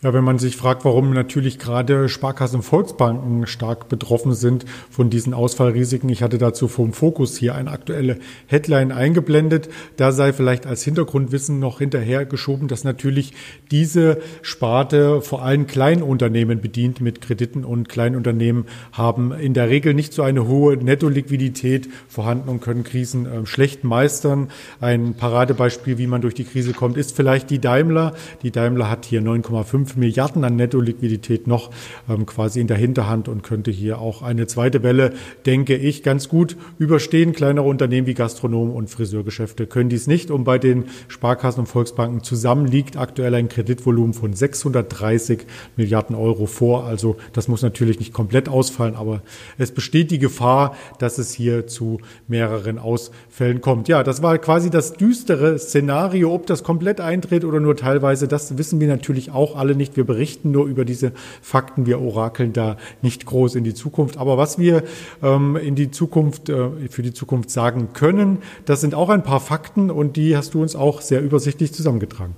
Ja, 0.05 0.13
wenn 0.13 0.25
man 0.25 0.41
sich 0.41 0.57
fragt, 0.57 0.85
warum 0.85 1.13
natürlich 1.13 1.61
gerade 1.61 2.09
Sparkassen 2.09 2.57
und 2.57 2.63
Volksbanken 2.65 3.47
stark 3.47 3.89
betroffen 3.89 4.35
sind 4.35 4.65
von 4.91 5.11
diesen 5.11 5.33
Ausfallrisiken. 5.33 6.09
Ich 6.09 6.25
hatte 6.25 6.39
dazu 6.39 6.67
vom 6.67 6.93
Fokus 6.93 7.37
hier 7.37 7.55
eine 7.55 7.71
aktuelle 7.71 8.19
Headline 8.49 8.91
eingeblendet. 8.91 9.69
Da 9.97 10.11
sei 10.11 10.33
vielleicht 10.33 10.67
als 10.67 10.83
Hintergrundwissen 10.83 11.61
noch 11.61 11.79
hinterhergeschoben, 11.79 12.67
dass 12.67 12.83
natürlich 12.83 13.33
diese 13.71 14.19
Sparte 14.43 15.21
vor 15.21 15.43
allem 15.45 15.69
Kleinunternehmen 15.69 16.61
bedient 16.61 17.01
mit 17.01 17.21
Krediten 17.21 17.65
und 17.65 17.89
Kleinunternehmen 17.89 18.65
haben 18.91 19.31
in 19.31 19.55
der 19.55 19.69
Regel 19.69 19.95
nicht 19.95 20.15
so 20.15 20.23
eine 20.23 20.49
hohe 20.49 20.79
Nettoliquidität 20.79 21.89
vorhanden 22.09 22.49
und 22.49 22.61
können 22.61 22.83
Krisen 22.83 23.27
äh, 23.27 23.47
schlecht 23.47 23.85
meistern. 23.85 24.49
Ein 24.81 25.15
Paradebeispiel, 25.15 25.97
wie 25.99 26.09
man 26.09 26.23
durch 26.23 26.35
die 26.35 26.43
Krise 26.43 26.73
kommt, 26.73 26.97
ist 26.97 27.15
vielleicht 27.15 27.51
die 27.51 27.61
Daimler. 27.61 28.15
Die 28.43 28.51
Daimler 28.51 28.91
hat 28.91 29.05
hier 29.05 29.23
9,5 29.23 29.92
Milliarden 29.97 30.45
an 30.45 30.57
Netto-Liquidität 30.57 31.47
noch 31.47 31.71
ähm, 32.09 32.27
quasi 32.27 32.61
in 32.61 32.67
der 32.67 32.77
Hinterhand 32.77 33.29
und 33.29 33.43
könnte 33.43 33.71
hier 33.71 33.99
auch 33.99 34.23
eine 34.23 34.47
zweite 34.47 34.83
Welle, 34.83 35.13
denke 35.47 35.77
ich, 35.77 36.03
ganz 36.03 36.29
gut 36.29 36.57
überstehen. 36.79 37.33
Kleinere 37.33 37.67
Unternehmen 37.67 38.07
wie 38.07 38.15
Gastronomen 38.15 38.75
und 38.75 38.89
Friseurgeschäfte 38.89 39.67
können 39.67 39.89
dies 39.89 40.07
nicht. 40.07 40.31
Und 40.31 40.45
bei 40.45 40.59
den 40.59 40.85
Sparkassen 41.09 41.61
und 41.61 41.67
Volksbanken 41.67 42.23
zusammen 42.23 42.67
liegt 42.67 42.97
aktuell 42.97 43.35
ein 43.35 43.49
Kreditvolumen 43.49 44.15
von 44.15 44.33
630 44.33 45.47
Milliarden 45.77 46.17
Euro 46.17 46.47
vor. 46.47 46.85
Also 46.85 47.17
das 47.33 47.49
muss 47.49 47.63
natürlich 47.63 47.99
nicht 47.99 48.13
komplett 48.13 48.49
ausfallen, 48.49 48.95
aber 48.95 49.23
es 49.59 49.73
besteht 49.73 50.11
die 50.11 50.19
Gefahr, 50.19 50.77
dass 50.99 51.19
es 51.19 51.33
hier 51.33 51.67
zu 51.67 52.01
mehreren 52.29 52.79
Ausfällen 52.79 53.61
kommt. 53.61 53.89
Ja, 53.89 54.03
das 54.03 54.23
war 54.23 54.39
quasi 54.39 54.71
das 54.71 54.95
düstere 54.95 55.59
Szenario. 55.59 56.33
Ob 56.33 56.47
das 56.47 56.63
komplett 56.63 57.01
eintritt 57.01 57.45
oder 57.45 57.61
nur 57.61 57.77
teilweise, 57.77 58.29
das 58.29 58.59
wissen 58.59 58.81
wir 58.81 58.89
natürlich 58.89 59.31
auch 59.31 59.57
alle 59.57 59.75
nicht 59.75 59.82
nicht. 59.83 59.97
Wir 59.97 60.05
berichten 60.05 60.53
nur 60.53 60.67
über 60.67 60.85
diese 60.85 61.13
Fakten. 61.43 61.87
Wir 61.87 62.01
orakeln 62.01 62.53
da 62.53 62.77
nicht 63.03 63.27
groß 63.27 63.57
in 63.57 63.65
die 63.65 63.75
Zukunft. 63.75 64.17
Aber 64.17 64.39
was 64.39 64.59
wir 64.59 64.85
ähm, 65.23 65.57
in 65.57 65.75
die 65.75 65.91
Zukunft, 65.91 66.49
äh, 66.49 66.89
für 66.89 67.03
die 67.03 67.13
Zukunft 67.13 67.51
sagen 67.51 67.89
können, 67.93 68.39
das 68.65 68.81
sind 68.81 68.95
auch 68.95 69.11
ein 69.11 69.25
paar 69.25 69.41
Fakten 69.41 69.91
und 69.91 70.17
die 70.17 70.37
hast 70.37 70.55
du 70.55 70.63
uns 70.63 70.77
auch 70.77 71.01
sehr 71.01 71.21
übersichtlich 71.21 71.75
zusammengetragen. 71.75 72.35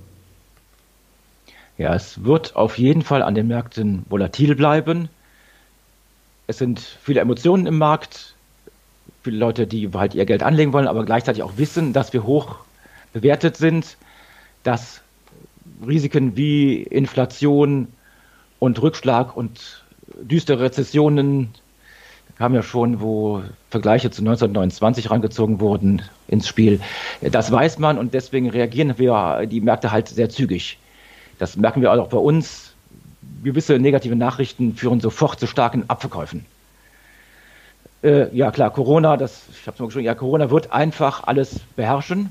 Ja, 1.77 1.93
es 1.93 2.23
wird 2.23 2.55
auf 2.55 2.77
jeden 2.77 3.01
Fall 3.01 3.21
an 3.21 3.35
den 3.35 3.47
Märkten 3.47 4.05
volatil 4.09 4.55
bleiben. 4.55 5.09
Es 6.47 6.57
sind 6.57 6.79
viele 6.79 7.19
Emotionen 7.19 7.67
im 7.67 7.77
Markt, 7.77 8.35
viele 9.23 9.37
Leute, 9.37 9.67
die 9.67 9.89
halt 9.93 10.15
ihr 10.15 10.25
Geld 10.25 10.41
anlegen 10.41 10.73
wollen, 10.73 10.87
aber 10.87 11.05
gleichzeitig 11.05 11.43
auch 11.43 11.57
wissen, 11.57 11.93
dass 11.93 12.13
wir 12.13 12.23
hoch 12.23 12.57
bewertet 13.13 13.57
sind, 13.57 13.97
dass 14.63 15.01
Risiken 15.85 16.35
wie 16.37 16.81
Inflation 16.83 17.87
und 18.59 18.81
Rückschlag 18.81 19.35
und 19.35 19.83
düstere 20.21 20.61
Rezessionen 20.61 21.49
kam 22.37 22.53
ja 22.53 22.61
schon, 22.61 22.99
wo 23.01 23.41
Vergleiche 23.69 24.11
zu 24.11 24.21
1929 24.21 25.09
rangezogen 25.09 25.59
wurden 25.59 26.01
ins 26.27 26.47
Spiel. 26.47 26.81
Das 27.21 27.51
weiß 27.51 27.79
man 27.79 27.97
und 27.97 28.13
deswegen 28.13 28.49
reagieren 28.49 28.97
wir 28.97 29.45
die 29.45 29.61
Märkte 29.61 29.91
halt 29.91 30.09
sehr 30.09 30.29
zügig. 30.29 30.77
Das 31.39 31.55
merken 31.55 31.81
wir 31.81 31.91
auch 31.91 32.07
bei 32.07 32.17
uns. 32.17 32.73
Gewisse 33.43 33.79
negative 33.79 34.15
Nachrichten 34.15 34.75
führen 34.75 34.99
sofort 34.99 35.39
zu 35.39 35.47
starken 35.47 35.89
Abverkäufen. 35.89 36.45
Äh, 38.03 38.35
ja 38.35 38.51
klar, 38.51 38.71
Corona, 38.71 39.17
das, 39.17 39.43
ich 39.51 39.65
habe 39.67 39.75
es 39.75 39.79
mal 39.79 39.85
geschrieben, 39.87 40.05
ja, 40.05 40.15
Corona 40.15 40.51
wird 40.51 40.71
einfach 40.71 41.23
alles 41.23 41.59
beherrschen 41.75 42.29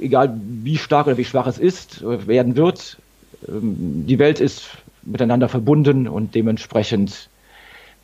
egal 0.00 0.38
wie 0.42 0.78
stark 0.78 1.06
oder 1.06 1.16
wie 1.16 1.24
schwach 1.24 1.46
es 1.46 1.58
ist, 1.58 2.02
werden 2.02 2.56
wird. 2.56 2.98
Ähm, 3.48 4.04
die 4.06 4.18
Welt 4.18 4.40
ist 4.40 4.68
miteinander 5.02 5.48
verbunden 5.48 6.08
und 6.08 6.34
dementsprechend 6.34 7.28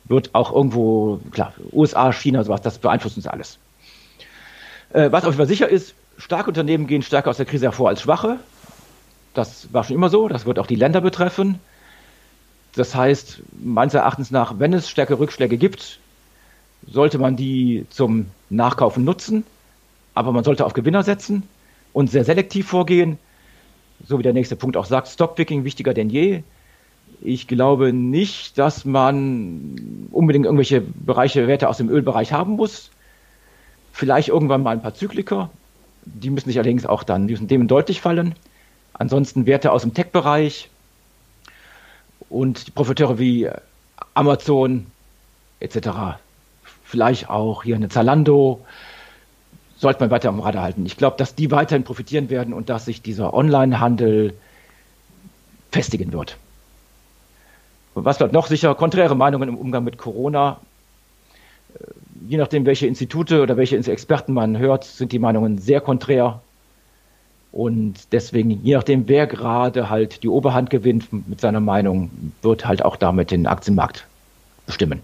wird 0.05 0.33
auch 0.33 0.53
irgendwo, 0.53 1.19
klar, 1.31 1.53
USA, 1.71 2.11
China, 2.11 2.43
sowas, 2.43 2.61
das 2.61 2.79
beeinflusst 2.79 3.17
uns 3.17 3.27
alles. 3.27 3.57
Äh, 4.91 5.11
was 5.11 5.23
auf 5.23 5.29
jeden 5.29 5.37
Fall 5.37 5.47
sicher 5.47 5.69
ist, 5.69 5.95
starke 6.17 6.49
Unternehmen 6.49 6.87
gehen 6.87 7.01
stärker 7.01 7.29
aus 7.29 7.37
der 7.37 7.45
Krise 7.45 7.65
hervor 7.65 7.89
als 7.89 8.01
schwache. 8.01 8.39
Das 9.33 9.73
war 9.73 9.83
schon 9.83 9.95
immer 9.95 10.09
so, 10.09 10.27
das 10.27 10.45
wird 10.45 10.59
auch 10.59 10.67
die 10.67 10.75
Länder 10.75 11.01
betreffen. 11.01 11.59
Das 12.75 12.95
heißt, 12.95 13.41
meines 13.61 13.93
Erachtens 13.93 14.31
nach, 14.31 14.59
wenn 14.59 14.73
es 14.73 14.89
stärkere 14.89 15.19
Rückschläge 15.19 15.57
gibt, 15.57 15.99
sollte 16.87 17.17
man 17.17 17.35
die 17.35 17.85
zum 17.89 18.27
Nachkaufen 18.49 19.03
nutzen, 19.03 19.45
aber 20.15 20.31
man 20.31 20.43
sollte 20.43 20.65
auf 20.65 20.73
Gewinner 20.73 21.03
setzen 21.03 21.43
und 21.93 22.09
sehr 22.11 22.25
selektiv 22.25 22.67
vorgehen. 22.67 23.17
So 24.05 24.19
wie 24.19 24.23
der 24.23 24.33
nächste 24.33 24.55
Punkt 24.55 24.75
auch 24.75 24.85
sagt, 24.85 25.07
Stockpicking 25.07 25.63
wichtiger 25.63 25.93
denn 25.93 26.09
je. 26.09 26.43
Ich 27.21 27.47
glaube 27.47 27.93
nicht, 27.93 28.57
dass 28.57 28.83
man 28.83 30.09
unbedingt 30.11 30.45
irgendwelche 30.45 30.81
Bereiche, 30.81 31.47
Werte 31.47 31.69
aus 31.69 31.77
dem 31.77 31.89
Ölbereich 31.89 32.33
haben 32.33 32.53
muss. 32.57 32.91
Vielleicht 33.93 34.29
irgendwann 34.29 34.63
mal 34.63 34.71
ein 34.71 34.81
paar 34.81 34.95
Zykliker. 34.95 35.49
Die 36.05 36.29
müssen 36.29 36.49
sich 36.49 36.57
allerdings 36.57 36.85
auch 36.85 37.03
dann, 37.03 37.27
die 37.27 37.33
müssen 37.33 37.47
dem 37.47 37.67
deutlich 37.67 38.01
fallen. 38.01 38.35
Ansonsten 38.93 39.45
Werte 39.45 39.71
aus 39.71 39.83
dem 39.83 39.93
Tech-Bereich 39.93 40.69
und 42.29 42.75
Profiteure 42.75 43.19
wie 43.19 43.49
Amazon 44.13 44.87
etc. 45.59 46.17
Vielleicht 46.83 47.29
auch 47.29 47.63
hier 47.63 47.75
eine 47.75 47.89
Zalando, 47.89 48.65
sollte 49.83 49.99
man 49.99 50.09
weiter 50.09 50.29
am 50.29 50.39
Radar 50.39 50.63
halten. 50.63 50.85
Ich 50.85 50.97
glaube, 50.97 51.17
dass 51.17 51.35
die 51.35 51.51
weiterhin 51.51 51.83
profitieren 51.83 52.29
werden 52.31 52.53
und 52.53 52.69
dass 52.69 52.85
sich 52.85 53.03
dieser 53.03 53.33
Online-Handel 53.33 54.33
festigen 55.71 56.11
wird. 56.13 56.37
was 57.93 58.17
bleibt 58.17 58.33
noch 58.33 58.47
sicher? 58.47 58.73
Konträre 58.73 59.15
Meinungen 59.15 59.49
im 59.49 59.57
Umgang 59.57 59.83
mit 59.83 59.97
Corona. 59.97 60.59
Äh, 61.75 61.83
je 62.29 62.37
nachdem, 62.37 62.65
welche 62.65 62.87
Institute 62.87 63.41
oder 63.41 63.57
welche 63.57 63.77
Experten 63.77 64.33
man 64.33 64.57
hört, 64.57 64.85
sind 64.85 65.11
die 65.11 65.19
Meinungen 65.19 65.59
sehr 65.59 65.81
konträr. 65.81 66.41
Und 67.51 68.13
deswegen, 68.13 68.49
je 68.63 68.75
nachdem, 68.75 69.07
wer 69.07 69.27
gerade 69.27 69.89
halt 69.89 70.23
die 70.23 70.29
Oberhand 70.29 70.69
gewinnt 70.69 71.11
mit 71.27 71.41
seiner 71.41 71.59
Meinung, 71.59 72.09
wird 72.41 72.65
halt 72.65 72.83
auch 72.83 72.95
damit 72.95 73.29
den 73.31 73.45
Aktienmarkt 73.45 74.07
bestimmen. 74.65 75.01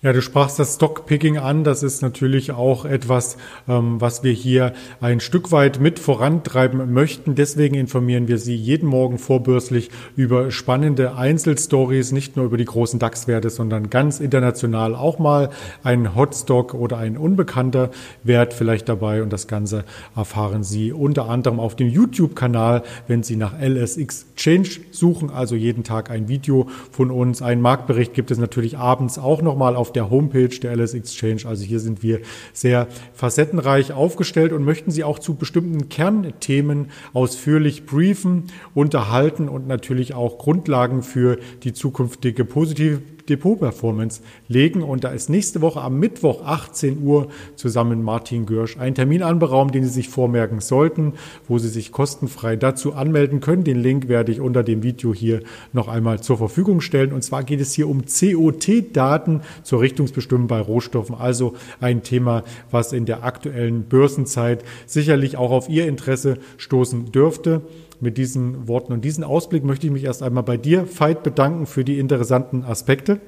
Ja, 0.00 0.12
du 0.12 0.22
sprachst 0.22 0.60
das 0.60 0.76
Stockpicking 0.76 1.38
an. 1.38 1.64
Das 1.64 1.82
ist 1.82 2.02
natürlich 2.02 2.52
auch 2.52 2.84
etwas, 2.84 3.36
ähm, 3.66 4.00
was 4.00 4.22
wir 4.22 4.30
hier 4.30 4.72
ein 5.00 5.18
Stück 5.18 5.50
weit 5.50 5.80
mit 5.80 5.98
vorantreiben 5.98 6.92
möchten. 6.92 7.34
Deswegen 7.34 7.74
informieren 7.74 8.28
wir 8.28 8.38
Sie 8.38 8.54
jeden 8.54 8.88
Morgen 8.88 9.18
vorbörslich 9.18 9.90
über 10.14 10.52
spannende 10.52 11.16
Einzelstories, 11.16 12.12
nicht 12.12 12.36
nur 12.36 12.44
über 12.46 12.56
die 12.56 12.64
großen 12.64 13.00
DAX-Werte, 13.00 13.50
sondern 13.50 13.90
ganz 13.90 14.20
international 14.20 14.94
auch 14.94 15.18
mal 15.18 15.50
ein 15.82 16.14
Hotstock 16.14 16.74
oder 16.74 16.98
ein 16.98 17.18
unbekannter 17.18 17.90
Wert 18.22 18.54
vielleicht 18.54 18.88
dabei. 18.88 19.24
Und 19.24 19.32
das 19.32 19.48
Ganze 19.48 19.84
erfahren 20.14 20.62
Sie 20.62 20.92
unter 20.92 21.28
anderem 21.28 21.58
auf 21.58 21.74
dem 21.74 21.88
YouTube-Kanal, 21.88 22.84
wenn 23.08 23.24
Sie 23.24 23.34
nach 23.34 23.60
LSX 23.60 24.26
Change 24.36 24.78
suchen. 24.92 25.30
Also 25.30 25.56
jeden 25.56 25.82
Tag 25.82 26.08
ein 26.12 26.28
Video 26.28 26.68
von 26.92 27.10
uns. 27.10 27.42
Ein 27.42 27.60
Marktbericht 27.60 28.14
gibt 28.14 28.30
es 28.30 28.38
natürlich 28.38 28.78
abends 28.78 29.18
auch 29.18 29.42
nochmal 29.42 29.74
auf 29.74 29.87
auf 29.88 29.92
der 29.94 30.10
Homepage 30.10 30.48
der 30.48 30.76
LS 30.76 30.92
Exchange. 30.92 31.42
Also 31.46 31.64
hier 31.64 31.80
sind 31.80 32.02
wir 32.02 32.20
sehr 32.52 32.88
facettenreich 33.14 33.92
aufgestellt 33.92 34.52
und 34.52 34.64
möchten 34.64 34.90
Sie 34.90 35.02
auch 35.02 35.18
zu 35.18 35.34
bestimmten 35.34 35.88
Kernthemen 35.88 36.90
ausführlich 37.14 37.86
briefen, 37.86 38.44
unterhalten 38.74 39.48
und 39.48 39.66
natürlich 39.66 40.12
auch 40.12 40.36
Grundlagen 40.36 41.02
für 41.02 41.38
die 41.62 41.72
zukünftige 41.72 42.44
positive 42.44 43.00
Depot-Performance 43.28 44.22
legen. 44.48 44.82
Und 44.82 45.04
da 45.04 45.10
ist 45.10 45.30
nächste 45.30 45.60
Woche 45.60 45.80
am 45.80 45.98
Mittwoch 45.98 46.44
18 46.44 47.02
Uhr 47.02 47.28
zusammen 47.56 48.02
Martin 48.02 48.46
Görsch 48.46 48.76
ein 48.78 48.94
Termin 48.94 49.22
anberaumt, 49.22 49.74
den 49.74 49.84
Sie 49.84 49.90
sich 49.90 50.08
vormerken 50.08 50.60
sollten, 50.60 51.14
wo 51.46 51.58
Sie 51.58 51.68
sich 51.68 51.92
kostenfrei 51.92 52.56
dazu 52.56 52.94
anmelden 52.94 53.40
können. 53.40 53.64
Den 53.64 53.80
Link 53.80 54.08
werde 54.08 54.32
ich 54.32 54.40
unter 54.40 54.62
dem 54.62 54.82
Video 54.82 55.14
hier 55.14 55.42
noch 55.72 55.88
einmal 55.88 56.20
zur 56.20 56.38
Verfügung 56.38 56.80
stellen. 56.80 57.12
Und 57.12 57.22
zwar 57.22 57.42
geht 57.44 57.60
es 57.60 57.72
hier 57.72 57.88
um 57.88 58.04
COT-Daten 58.06 59.42
zur 59.62 59.80
Richtungsbestimmung 59.80 60.46
bei 60.46 60.60
Rohstoffen. 60.60 61.14
Also 61.14 61.54
ein 61.80 62.02
Thema, 62.02 62.44
was 62.70 62.92
in 62.92 63.06
der 63.06 63.24
aktuellen 63.24 63.84
Börsenzeit 63.84 64.64
sicherlich 64.86 65.36
auch 65.36 65.50
auf 65.50 65.68
Ihr 65.68 65.86
Interesse 65.86 66.38
stoßen 66.56 67.12
dürfte 67.12 67.62
mit 68.00 68.18
diesen 68.18 68.68
Worten 68.68 68.92
und 68.92 69.04
diesen 69.04 69.24
Ausblick 69.24 69.64
möchte 69.64 69.86
ich 69.86 69.92
mich 69.92 70.04
erst 70.04 70.22
einmal 70.22 70.42
bei 70.42 70.56
dir, 70.56 70.86
Veit, 70.98 71.22
bedanken 71.22 71.66
für 71.66 71.84
die 71.84 71.98
interessanten 71.98 72.64
Aspekte. 72.64 73.20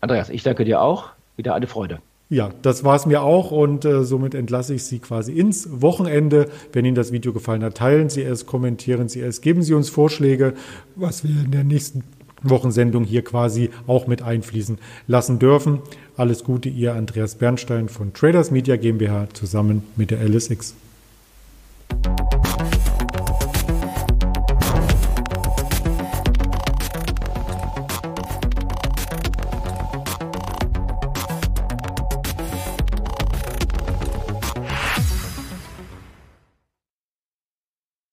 Andreas, 0.00 0.30
ich 0.30 0.42
danke 0.42 0.64
dir 0.64 0.80
auch. 0.80 1.10
Wieder 1.36 1.54
eine 1.54 1.66
Freude. 1.66 2.00
Ja, 2.28 2.50
das 2.62 2.82
war 2.82 2.96
es 2.96 3.06
mir 3.06 3.22
auch 3.22 3.52
und 3.52 3.84
äh, 3.84 4.02
somit 4.02 4.34
entlasse 4.34 4.74
ich 4.74 4.82
Sie 4.82 4.98
quasi 4.98 5.32
ins 5.32 5.80
Wochenende. 5.80 6.48
Wenn 6.72 6.84
Ihnen 6.84 6.96
das 6.96 7.12
Video 7.12 7.32
gefallen 7.32 7.62
hat, 7.62 7.76
teilen 7.76 8.08
Sie 8.08 8.22
es, 8.22 8.46
kommentieren 8.46 9.08
Sie 9.08 9.20
es, 9.20 9.42
geben 9.42 9.62
Sie 9.62 9.74
uns 9.74 9.90
Vorschläge, 9.90 10.54
was 10.96 11.22
wir 11.22 11.30
in 11.44 11.52
der 11.52 11.62
nächsten 11.62 12.02
Wochensendung 12.42 13.04
hier 13.04 13.22
quasi 13.22 13.70
auch 13.86 14.08
mit 14.08 14.22
einfließen 14.22 14.78
lassen 15.06 15.38
dürfen. 15.38 15.80
Alles 16.16 16.42
Gute, 16.42 16.68
ihr 16.68 16.94
Andreas 16.94 17.36
Bernstein 17.36 17.88
von 17.88 18.12
Traders 18.12 18.50
Media 18.50 18.76
GmbH 18.76 19.28
zusammen 19.32 19.84
mit 19.96 20.10
der 20.10 20.20
LSX. 20.20 20.74